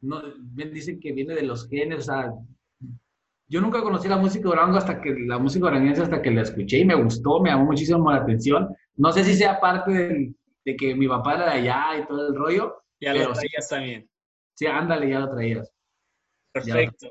[0.00, 0.22] No,
[0.54, 2.32] dicen que viene de los genes, o sea,
[3.48, 6.42] yo nunca conocí la música de Durango hasta que, la música oranguense hasta que la
[6.42, 8.74] escuché y me gustó, me llamó muchísimo la atención.
[8.96, 12.34] No sé si sea parte de que mi papá era de allá y todo el
[12.34, 12.82] rollo.
[13.00, 14.08] Ya lo traías también.
[14.54, 15.72] Sí, ándale, ya lo traías.
[16.52, 17.10] Perfecto.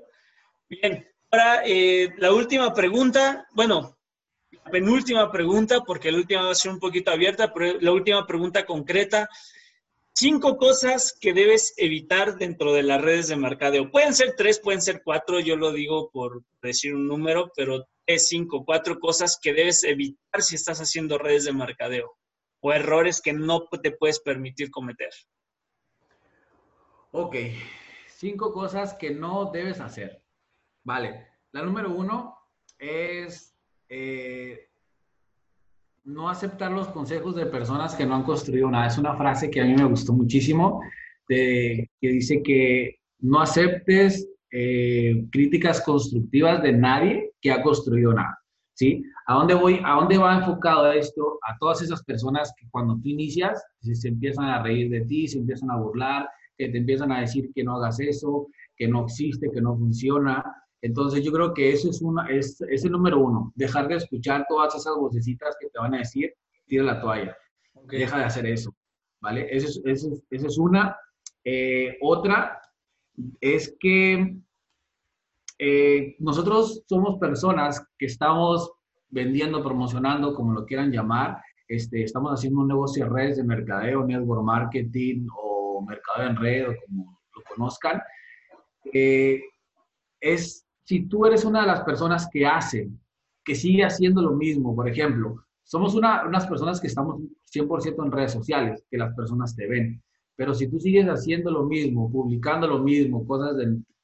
[0.69, 3.98] Bien, ahora eh, la última pregunta, bueno,
[4.69, 8.65] penúltima pregunta, porque la última va a ser un poquito abierta, pero la última pregunta
[8.65, 9.29] concreta.
[10.13, 13.89] Cinco cosas que debes evitar dentro de las redes de mercadeo.
[13.91, 18.27] Pueden ser tres, pueden ser cuatro, yo lo digo por decir un número, pero es
[18.27, 22.17] cinco, cuatro cosas que debes evitar si estás haciendo redes de mercadeo
[22.61, 25.11] o errores que no te puedes permitir cometer.
[27.11, 27.35] Ok,
[28.07, 30.21] cinco cosas que no debes hacer.
[30.83, 32.37] Vale, la número uno
[32.77, 33.55] es
[33.89, 34.67] eh,
[36.05, 38.87] no aceptar los consejos de personas que no han construido nada.
[38.87, 40.81] Es una frase que a mí me gustó muchísimo,
[41.27, 48.37] que dice que no aceptes eh, críticas constructivas de nadie que ha construido nada.
[48.73, 49.03] ¿sí?
[49.27, 49.79] ¿A dónde voy?
[49.83, 51.37] ¿A dónde va enfocado esto?
[51.47, 55.37] A todas esas personas que cuando tú inicias se, empiezan a reír de ti, se
[55.37, 56.27] empiezan a burlar,
[56.57, 60.43] que te empiezan a decir que no hagas eso, que no existe, que no funciona.
[60.81, 64.45] Entonces yo creo que eso es, una, es, es el número uno, dejar de escuchar
[64.47, 66.33] todas esas vocecitas que te van a decir,
[66.65, 67.35] tira la toalla,
[67.87, 68.73] deja de hacer eso,
[69.19, 69.47] ¿vale?
[69.49, 69.81] Esa es,
[70.29, 70.95] eso es, una.
[71.43, 72.61] Eh, otra
[73.41, 74.37] es que
[75.57, 78.71] eh, nosotros somos personas que estamos
[79.09, 84.05] vendiendo, promocionando, como lo quieran llamar, este, estamos haciendo un negocio de redes de mercadeo,
[84.05, 88.01] network marketing o mercado en red o como lo conozcan.
[88.93, 89.41] Eh,
[90.21, 92.89] es si tú eres una de las personas que hace,
[93.45, 97.21] que sigue haciendo lo mismo, por ejemplo, somos una, unas personas que estamos
[97.53, 100.01] 100% en redes sociales, que las personas te ven,
[100.35, 103.55] pero si tú sigues haciendo lo mismo, publicando lo mismo, cosas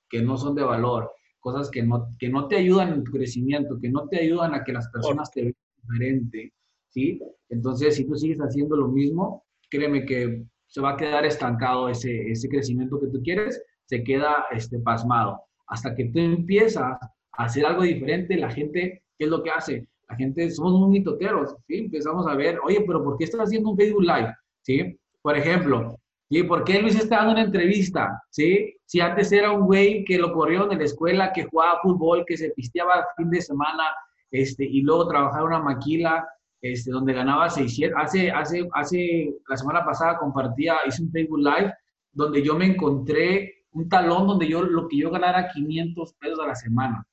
[0.07, 3.79] que no son de valor, cosas que no, que no te ayudan en tu crecimiento,
[3.79, 6.53] que no te ayudan a que las personas te vean diferente,
[6.89, 7.19] ¿sí?
[7.49, 12.29] Entonces, si tú sigues haciendo lo mismo, créeme que se va a quedar estancado ese,
[12.29, 16.97] ese crecimiento que tú quieres, se queda este, pasmado hasta que tú empiezas
[17.38, 19.88] a hacer algo diferente, la gente, ¿qué es lo que hace?
[20.07, 21.80] La gente, somos muy mitoteros, ¿sí?
[21.80, 24.34] Empezamos a ver, oye, pero ¿por qué estás haciendo un Facebook Live?
[24.61, 24.99] ¿Sí?
[25.22, 25.99] Por ejemplo,
[26.30, 28.22] ¿y por qué Luis está dando una entrevista?
[28.30, 28.76] ¿Sí?
[28.86, 32.38] Si antes era un güey que lo corrió en la escuela, que jugaba fútbol, que
[32.38, 33.84] se pisteaba fin de semana,
[34.32, 36.28] este, y luego trabajaba en una maquila,
[36.61, 41.74] este, donde ganaba 600, hace, hace, hace, la semana pasada compartía, hice un Facebook Live,
[42.11, 46.47] donde yo me encontré un talón donde yo lo que yo ganara 500 pesos a
[46.47, 47.05] la semana.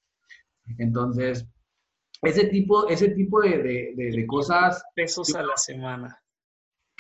[0.78, 1.46] Entonces,
[2.22, 4.82] ese tipo, ese tipo de, de, cosas...
[4.94, 6.16] Pesos a la semana.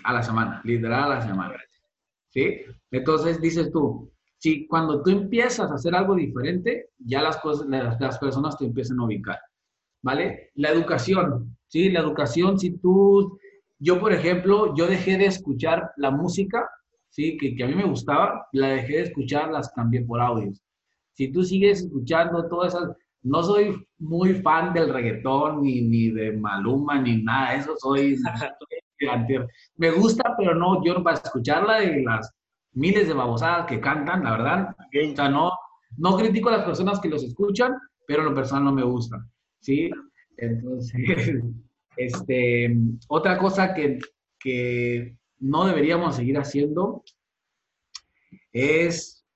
[0.02, 1.54] A la semana, literal a la semana.
[2.30, 2.62] ¿Sí?
[2.90, 8.00] Entonces dices tú, si cuando tú empiezas a hacer algo diferente, ya las, cosas, las,
[8.00, 9.38] las personas te empiezan a ubicar.
[10.02, 10.50] ¿Vale?
[10.54, 11.88] La educación, ¿sí?
[11.88, 13.38] La educación, si tú,
[13.78, 16.68] yo por ejemplo, yo dejé de escuchar la música
[17.12, 17.36] ¿sí?
[17.36, 20.60] Que, que, a mí me gustaba, la dejé de escuchar, las cambié por audios.
[21.12, 26.32] Si tú sigues escuchando todas esas, no soy muy fan del reggaetón, ni, ni de
[26.32, 28.16] Maluma, ni nada, eso soy...
[29.76, 32.32] me gusta, pero no, yo no para escucharla de las
[32.72, 34.76] miles de babosadas que cantan, la verdad.
[34.78, 35.52] O sea, no,
[35.98, 37.74] no critico a las personas que los escuchan,
[38.06, 39.24] pero en lo personal no me gusta,
[39.60, 39.90] ¿sí?
[40.36, 40.92] Entonces,
[41.96, 42.76] este,
[43.08, 43.98] otra cosa que,
[44.38, 47.02] que no deberíamos seguir haciendo
[48.52, 49.26] es,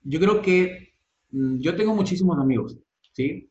[0.00, 0.94] yo creo que
[1.30, 2.78] mm, yo tengo muchísimos amigos,
[3.12, 3.50] ¿sí?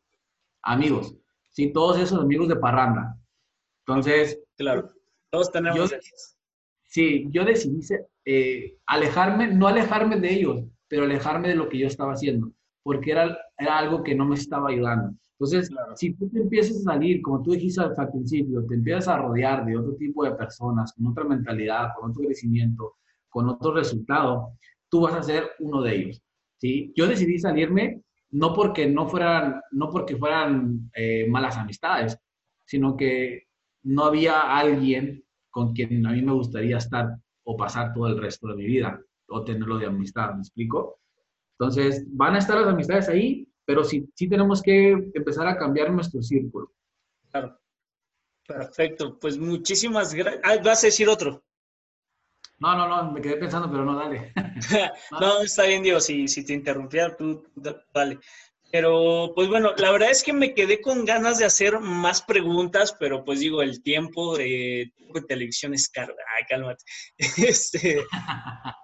[0.62, 1.14] Amigos,
[1.50, 1.72] ¿sí?
[1.72, 3.16] Todos esos amigos de parranda.
[3.86, 4.42] Entonces...
[4.56, 4.92] Claro,
[5.30, 5.98] todos tenemos yo,
[6.82, 7.80] Sí, yo decidí
[8.26, 13.12] eh, alejarme, no alejarme de ellos, pero alejarme de lo que yo estaba haciendo, porque
[13.12, 15.16] era, era algo que no me estaba ayudando.
[15.42, 19.18] Entonces, si tú te empiezas a salir, como tú dijiste al, principio, te empiezas a
[19.18, 22.94] rodear de otro tipo de personas, con otra mentalidad, con otro crecimiento,
[23.28, 24.52] con otro resultado,
[24.88, 26.22] tú vas a ser uno de ellos.
[26.58, 26.92] ¿sí?
[26.94, 32.16] Yo decidí salirme no porque no fueran, no porque fueran eh, malas amistades,
[32.64, 33.48] sino que
[33.82, 38.46] no había alguien con quien a mí me gustaría estar o pasar todo el resto
[38.46, 41.00] de mi vida o tenerlo de amistad, ¿me explico?
[41.58, 45.90] Entonces, van a estar las amistades ahí, pero sí, sí tenemos que empezar a cambiar
[45.90, 46.70] nuestro círculo.
[47.30, 47.58] Claro.
[48.46, 50.42] Perfecto, pues muchísimas gracias.
[50.44, 51.42] Ah, ¿Vas a decir otro?
[52.58, 54.34] No, no, no, me quedé pensando, pero no, dale.
[55.12, 57.46] no, está bien, Diego, si, si te interrumpía, tú,
[57.94, 58.18] dale.
[58.70, 62.94] Pero, pues bueno, la verdad es que me quedé con ganas de hacer más preguntas,
[63.00, 66.14] pero pues digo, el tiempo de, de televisión es caro.
[66.36, 66.84] Ay, cálmate.
[67.48, 68.04] Este,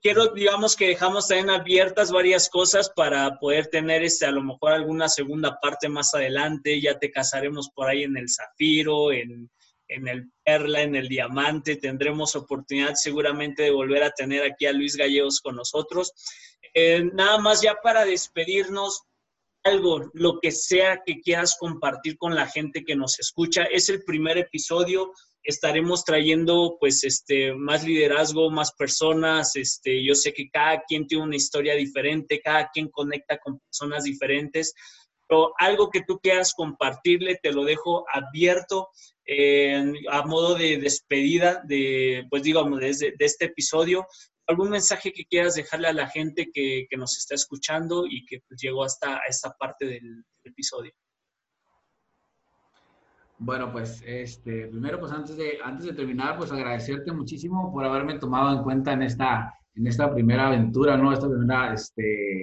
[0.00, 4.72] quiero, digamos que dejamos también abiertas varias cosas para poder tener este, a lo mejor
[4.72, 6.80] alguna segunda parte más adelante.
[6.80, 9.50] Ya te casaremos por ahí en el zafiro, en,
[9.88, 11.76] en el perla, en el diamante.
[11.76, 16.12] Tendremos oportunidad seguramente de volver a tener aquí a Luis Gallegos con nosotros.
[16.74, 19.02] Eh, nada más ya para despedirnos,
[19.64, 23.64] algo, lo que sea que quieras compartir con la gente que nos escucha.
[23.64, 25.12] Es el primer episodio
[25.46, 31.24] estaremos trayendo pues este más liderazgo, más personas, este yo sé que cada quien tiene
[31.24, 34.74] una historia diferente, cada quien conecta con personas diferentes,
[35.28, 38.88] pero algo que tú quieras compartirle te lo dejo abierto
[40.10, 44.06] a modo de despedida de pues digamos de, de, este episodio,
[44.48, 48.40] algún mensaje que quieras dejarle a la gente que, que nos está escuchando y que
[48.48, 50.92] pues, llegó hasta esta parte del episodio.
[53.38, 58.18] Bueno, pues este, primero, pues antes de, antes de terminar, pues agradecerte muchísimo por haberme
[58.18, 61.12] tomado en cuenta en esta, en esta primera aventura, ¿no?
[61.12, 62.40] Esta primera este,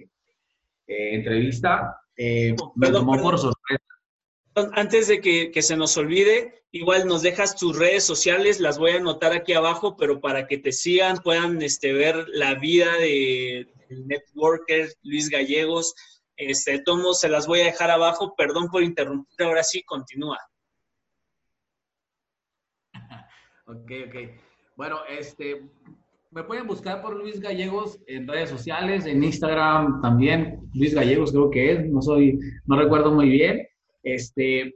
[0.88, 2.00] eh, entrevista.
[2.16, 3.84] Eh, me tomó por sorpresa.
[4.74, 8.91] Antes de que, que, se nos olvide, igual nos dejas tus redes sociales, las voy
[8.91, 13.68] a anotar aquí abajo, pero para que te sigan, puedan este, ver la vida de,
[13.89, 15.96] del networker Luis Gallegos.
[16.38, 18.36] Este, tomo, se las voy a dejar abajo.
[18.36, 20.38] Perdón por interrumpir, ahora sí, continúa.
[23.66, 24.16] Ok, ok.
[24.76, 25.61] Bueno, este,
[26.32, 30.59] me pueden buscar por Luis Gallegos en redes sociales, en Instagram también.
[30.74, 33.66] Luis Gallegos creo que es, no soy, no recuerdo muy bien.
[34.01, 34.76] Este,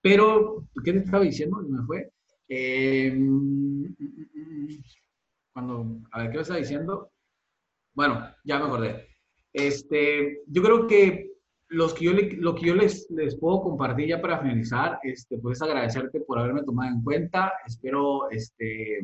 [0.00, 1.58] pero, ¿qué te estaba diciendo?
[1.68, 2.10] Me fue.
[2.48, 3.12] Eh,
[5.52, 7.10] cuando, a ver, ¿qué me estaba diciendo?
[7.94, 9.08] Bueno, ya me acordé.
[9.52, 11.35] Este, yo creo que
[11.68, 15.60] los que yo lo que yo les, les puedo compartir ya para finalizar, este, pues
[15.62, 17.52] agradecerte por haberme tomado en cuenta.
[17.66, 19.00] Espero este,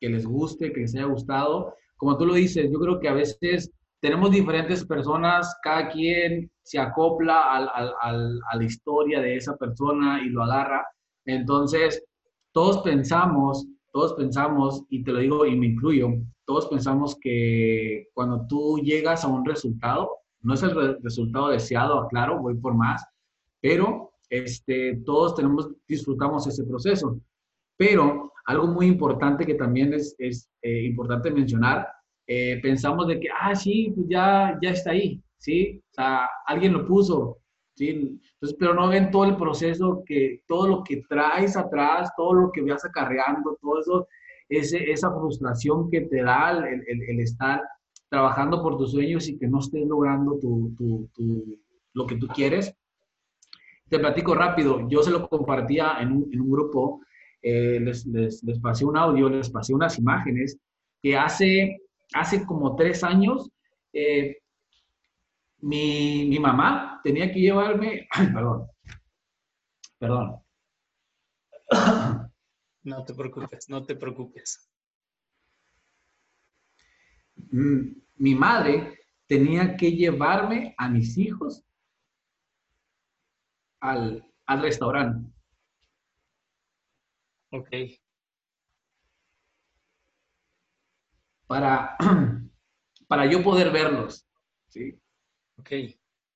[0.00, 1.74] que les guste, que les haya gustado.
[1.96, 6.78] Como tú lo dices, yo creo que a veces tenemos diferentes personas, cada quien se
[6.78, 10.86] acopla al, al, a la historia de esa persona y lo agarra.
[11.24, 12.04] Entonces,
[12.52, 16.10] todos pensamos, todos pensamos, y te lo digo y me incluyo,
[16.44, 20.10] todos pensamos que cuando tú llegas a un resultado,
[20.46, 23.04] no es el resultado deseado, claro, voy por más,
[23.60, 27.20] pero este, todos tenemos, disfrutamos ese proceso.
[27.76, 31.88] Pero algo muy importante que también es, es eh, importante mencionar,
[32.28, 35.82] eh, pensamos de que, ah, sí, pues ya, ya está ahí, ¿sí?
[35.90, 37.38] O sea, alguien lo puso,
[37.74, 37.88] ¿sí?
[37.88, 42.52] Entonces, pero no ven todo el proceso, que todo lo que traes atrás, todo lo
[42.52, 44.08] que vas acarreando, todo eso,
[44.48, 47.60] ese, esa frustración que te da el, el, el estar
[48.08, 51.08] trabajando por tus sueños y que no estés logrando tu,
[51.92, 52.74] lo que tú quieres.
[53.88, 57.00] Te platico rápido, yo se lo compartía en un, en un grupo,
[57.40, 60.58] eh, les, les, pasé un audio, les pasé unas imágenes,
[61.00, 61.82] que hace,
[62.14, 63.48] hace como tres años
[63.92, 64.38] eh,
[65.58, 68.66] mi, mi, mamá tenía que llevarme, perdón,
[69.98, 70.36] perdón.
[72.82, 74.70] No te preocupes, no te preocupes.
[77.50, 81.64] Mm, mi madre tenía que llevarme a mis hijos
[83.80, 85.30] al, al restaurante.
[87.50, 87.68] Ok.
[91.46, 91.96] Para,
[93.08, 94.26] para yo poder verlos.
[94.68, 94.98] ¿sí?
[95.58, 95.70] Ok.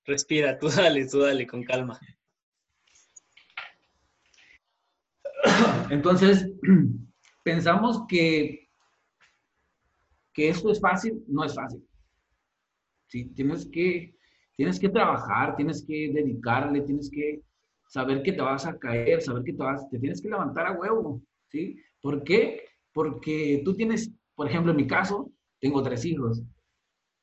[0.04, 2.00] Respira, tú dale, tú dale, con calma.
[5.90, 6.48] Entonces,
[7.44, 8.69] pensamos que
[10.32, 11.84] que esto es fácil, no es fácil.
[13.08, 13.26] ¿Sí?
[13.34, 14.14] Tienes, que,
[14.56, 17.42] tienes que trabajar, tienes que dedicarle, tienes que
[17.88, 21.22] saber que te vas a caer, saber que te, vas, tienes que levantar a huevo.
[21.48, 21.76] ¿sí?
[22.00, 22.64] ¿Por qué?
[22.92, 26.42] Porque tú tienes, por ejemplo, en mi caso, tengo tres hijos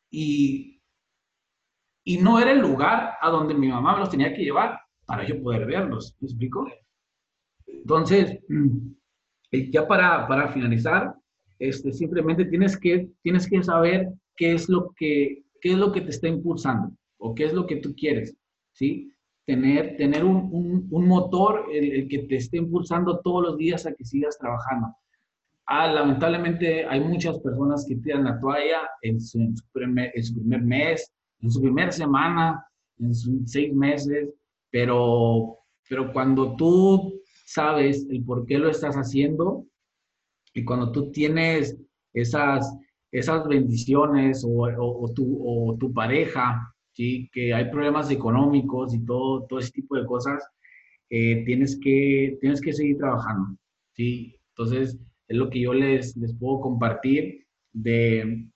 [0.09, 0.81] y,
[2.03, 5.25] y no era el lugar a donde mi mamá me los tenía que llevar para
[5.25, 6.15] yo poder verlos.
[6.19, 6.67] ¿Me explico?
[7.65, 8.39] Entonces,
[9.71, 11.15] ya para, para finalizar,
[11.59, 16.01] este, simplemente tienes que, tienes que saber qué es, lo que, qué es lo que
[16.01, 18.35] te está impulsando o qué es lo que tú quieres,
[18.73, 19.11] ¿sí?
[19.45, 24.03] Tener, tener un, un, motor el, que te esté impulsando todos los días a que
[24.03, 24.87] sigas trabajando.
[25.65, 29.39] Ah, lamentablemente hay muchas personas que tiran la toalla en su,
[29.71, 32.65] primer, en su primer mes, en su primera semana,
[32.99, 34.33] en sus seis meses,
[34.69, 35.57] pero,
[35.89, 39.65] pero cuando tú sabes el por qué lo estás haciendo,
[40.57, 41.77] y cuando tú tienes
[42.13, 42.75] esas,
[43.11, 47.29] esas bendiciones o, o, tu, o tu pareja, ¿sí?
[47.31, 50.43] que hay problemas económicos y todo, todo ese tipo de cosas,
[51.11, 53.55] eh, tienes, que, tienes que seguir trabajando.
[53.93, 54.35] ¿sí?
[54.55, 54.97] Entonces,
[55.27, 58.47] es lo que yo les, les puedo compartir de,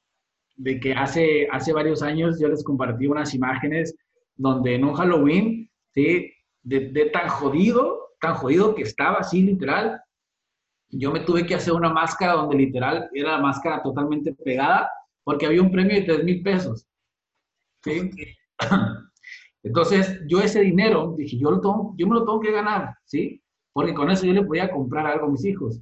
[0.56, 3.96] de que hace, hace varios años yo les compartí unas imágenes
[4.36, 6.32] donde en un Halloween, ¿sí?
[6.64, 10.02] de, de tan jodido, tan jodido que estaba así literal,
[10.92, 14.90] yo me tuve que hacer una máscara donde literal era la máscara totalmente pegada
[15.24, 16.88] porque había un premio de 3 mil pesos.
[17.84, 18.12] ¿sí?
[19.64, 21.62] Entonces, yo ese dinero, dije, yo, lo
[21.96, 23.42] yo me lo tengo que ganar, ¿sí?
[23.72, 25.80] Porque con eso yo le podía comprar algo a mis hijos.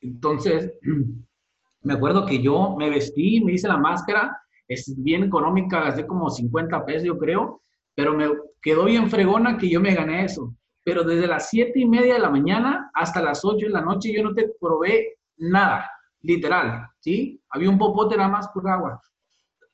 [0.00, 0.72] Entonces,
[1.82, 6.30] me acuerdo que yo me vestí, me hice la máscara, es bien económica, gasté como
[6.30, 7.62] 50 pesos, yo creo,
[7.94, 8.30] pero me
[8.62, 10.54] quedó bien fregona que yo me gané eso
[10.84, 14.12] pero desde las siete y media de la mañana hasta las 8 de la noche
[14.12, 17.40] yo no te probé nada, literal, ¿sí?
[17.50, 19.00] Había un popote nada más por agua.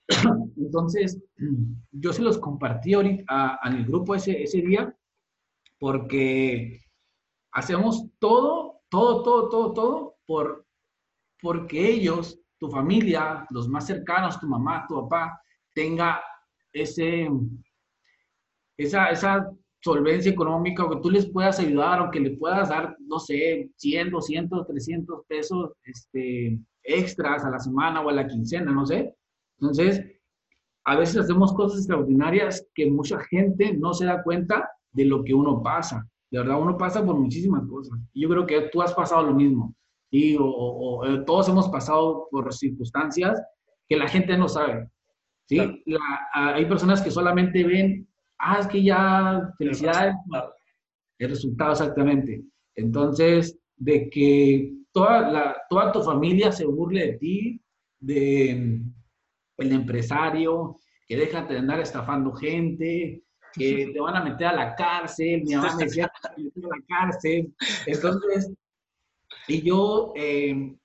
[0.56, 1.22] Entonces,
[1.92, 4.94] yo se los compartí ahorita en el grupo ese, ese día
[5.78, 6.80] porque
[7.52, 10.66] hacemos todo, todo, todo, todo, todo por,
[11.40, 15.40] porque ellos, tu familia, los más cercanos, tu mamá, tu papá,
[15.72, 16.20] tenga
[16.72, 17.28] ese,
[18.76, 19.50] esa, esa
[19.80, 23.70] solvencia económica o que tú les puedas ayudar o que le puedas dar, no sé,
[23.76, 29.14] 100, 200, 300 pesos este, extras a la semana o a la quincena, no sé.
[29.60, 30.04] Entonces,
[30.84, 35.34] a veces hacemos cosas extraordinarias que mucha gente no se da cuenta de lo que
[35.34, 36.06] uno pasa.
[36.30, 37.98] De verdad, uno pasa por muchísimas cosas.
[38.12, 39.74] Y yo creo que tú has pasado lo mismo.
[40.10, 43.40] Y, o, eh, todos hemos pasado por circunstancias
[43.86, 44.88] que la gente no sabe.
[45.46, 45.58] ¿sí?
[46.32, 48.06] hay personas que solamente ven,
[48.38, 50.14] ah, es que ya, felicidades.
[51.18, 52.42] El resultado, exactamente.
[52.74, 57.60] Entonces, de que toda, la, toda tu familia se burle de ti,
[57.98, 58.80] de
[59.58, 60.76] el empresario,
[61.06, 63.22] que deja de andar estafando gente,
[63.52, 67.52] que te van a meter a la cárcel, mi mamá me decía a la cárcel.
[67.86, 68.52] Entonces,
[69.48, 70.76] y yo eh,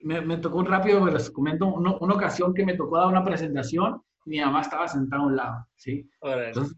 [0.00, 4.00] me, me, tocó rápido, les comento, una, una, ocasión que me tocó dar una presentación,
[4.24, 6.08] mi mamá estaba sentada a un lado, ¿sí?
[6.22, 6.76] Entonces,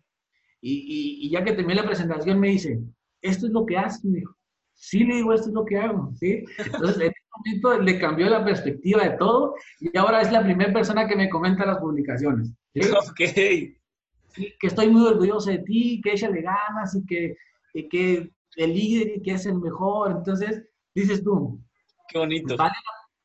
[0.66, 2.80] y, y, y, ya que terminé la presentación me dice,
[3.22, 4.34] esto es lo que haces, me dijo.
[4.74, 6.44] Sí, le digo, esto es lo que hago, ¿sí?
[6.58, 10.72] Entonces, en ese momento le cambió la perspectiva de todo y ahora es la primera
[10.72, 12.52] persona que me comenta las publicaciones.
[12.74, 12.80] ¿sí?
[13.10, 14.50] Ok.
[14.58, 17.36] que estoy muy orgulloso de ti, que échale ganas y que,
[17.72, 20.16] y que el líder y que es el mejor.
[20.18, 21.60] Entonces, dices tú.
[22.08, 22.56] Qué bonito.
[22.56, 22.74] ¿vale,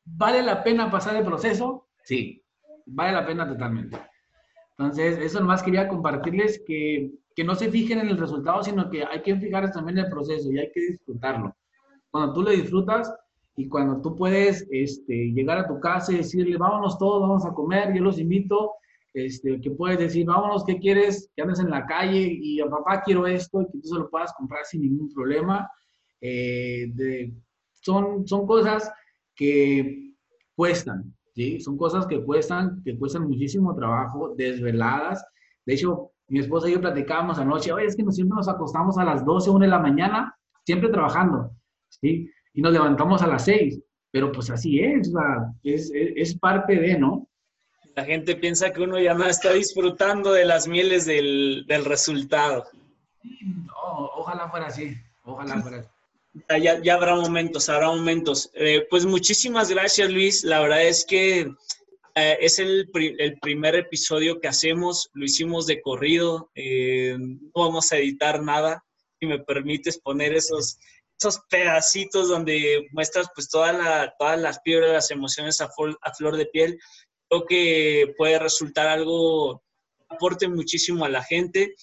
[0.05, 1.87] ¿Vale la pena pasar el proceso?
[2.03, 2.43] Sí,
[2.85, 3.97] vale la pena totalmente.
[4.77, 9.03] Entonces, eso nomás quería compartirles que que no se fijen en el resultado, sino que
[9.03, 11.55] hay que fijarse también en el proceso y hay que disfrutarlo.
[12.09, 13.13] Cuando tú lo disfrutas
[13.55, 17.53] y cuando tú puedes este, llegar a tu casa y decirle, vámonos todos, vamos a
[17.53, 18.73] comer, yo los invito,
[19.13, 21.29] este, que puedes decir, vámonos, ¿qué quieres?
[21.35, 24.09] Que andes en la calle y a papá quiero esto y que tú se lo
[24.09, 25.69] puedas comprar sin ningún problema.
[26.21, 27.33] Eh, de,
[27.81, 28.91] son, son cosas
[29.35, 30.13] que
[30.55, 31.59] cuestan, ¿sí?
[31.59, 35.25] Son cosas que cuestan, que cuestan muchísimo trabajo, desveladas.
[35.65, 39.03] De hecho, mi esposa y yo platicábamos anoche, oye, es que siempre nos acostamos a
[39.03, 40.33] las 12, 1 de la mañana,
[40.65, 41.51] siempre trabajando,
[41.89, 42.31] ¿sí?
[42.53, 45.11] Y nos levantamos a las 6, pero pues así es,
[45.61, 47.27] es, es, parte de, ¿no?
[47.97, 52.63] La gente piensa que uno ya no está disfrutando de las mieles del, del resultado.
[54.15, 55.89] ojalá fuera así, ojalá fuera así.
[56.61, 58.49] Ya, ya, habrá momentos, habrá momentos.
[58.53, 60.45] Eh, pues muchísimas gracias, Luis.
[60.45, 61.53] La verdad es que
[62.15, 67.91] eh, es el, el, primer episodio que hacemos, lo hicimos de corrido, eh, no vamos
[67.91, 68.83] a editar nada,
[69.19, 70.77] y me permites poner esos,
[71.19, 75.65] esos pedacitos donde muestras pues toda la, todas las piedras, las emociones a,
[76.01, 76.79] a, flor de piel,
[77.29, 79.63] creo que puede resultar algo
[80.09, 81.75] aporte muchísimo a la gente.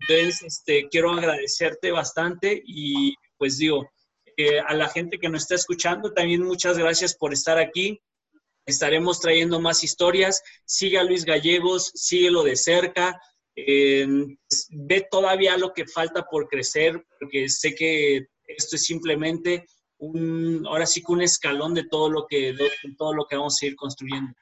[0.00, 3.88] Entonces, este, quiero agradecerte bastante y pues digo,
[4.36, 8.00] eh, a la gente que nos está escuchando, también muchas gracias por estar aquí.
[8.66, 10.42] Estaremos trayendo más historias.
[10.64, 13.20] Sigue a Luis Gallegos, síguelo de cerca.
[13.56, 14.06] Eh,
[14.70, 19.66] ve todavía lo que falta por crecer, porque sé que esto es simplemente
[19.98, 22.54] un, ahora sí que un escalón de todo lo que,
[22.96, 24.32] todo lo que vamos a ir construyendo.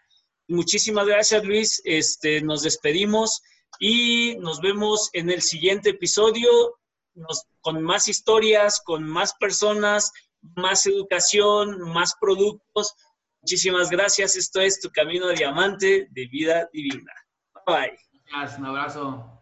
[0.49, 1.81] Muchísimas gracias, Luis.
[1.85, 3.43] Este, nos despedimos
[3.81, 6.49] y nos vemos en el siguiente episodio
[7.61, 12.95] con más historias, con más personas, más educación, más productos
[13.43, 14.37] Muchísimas gracias.
[14.37, 17.13] Esto es Tu Camino Diamante de Vida Divina.
[17.67, 17.99] Bye.
[18.31, 19.38] Gracias, un abrazo.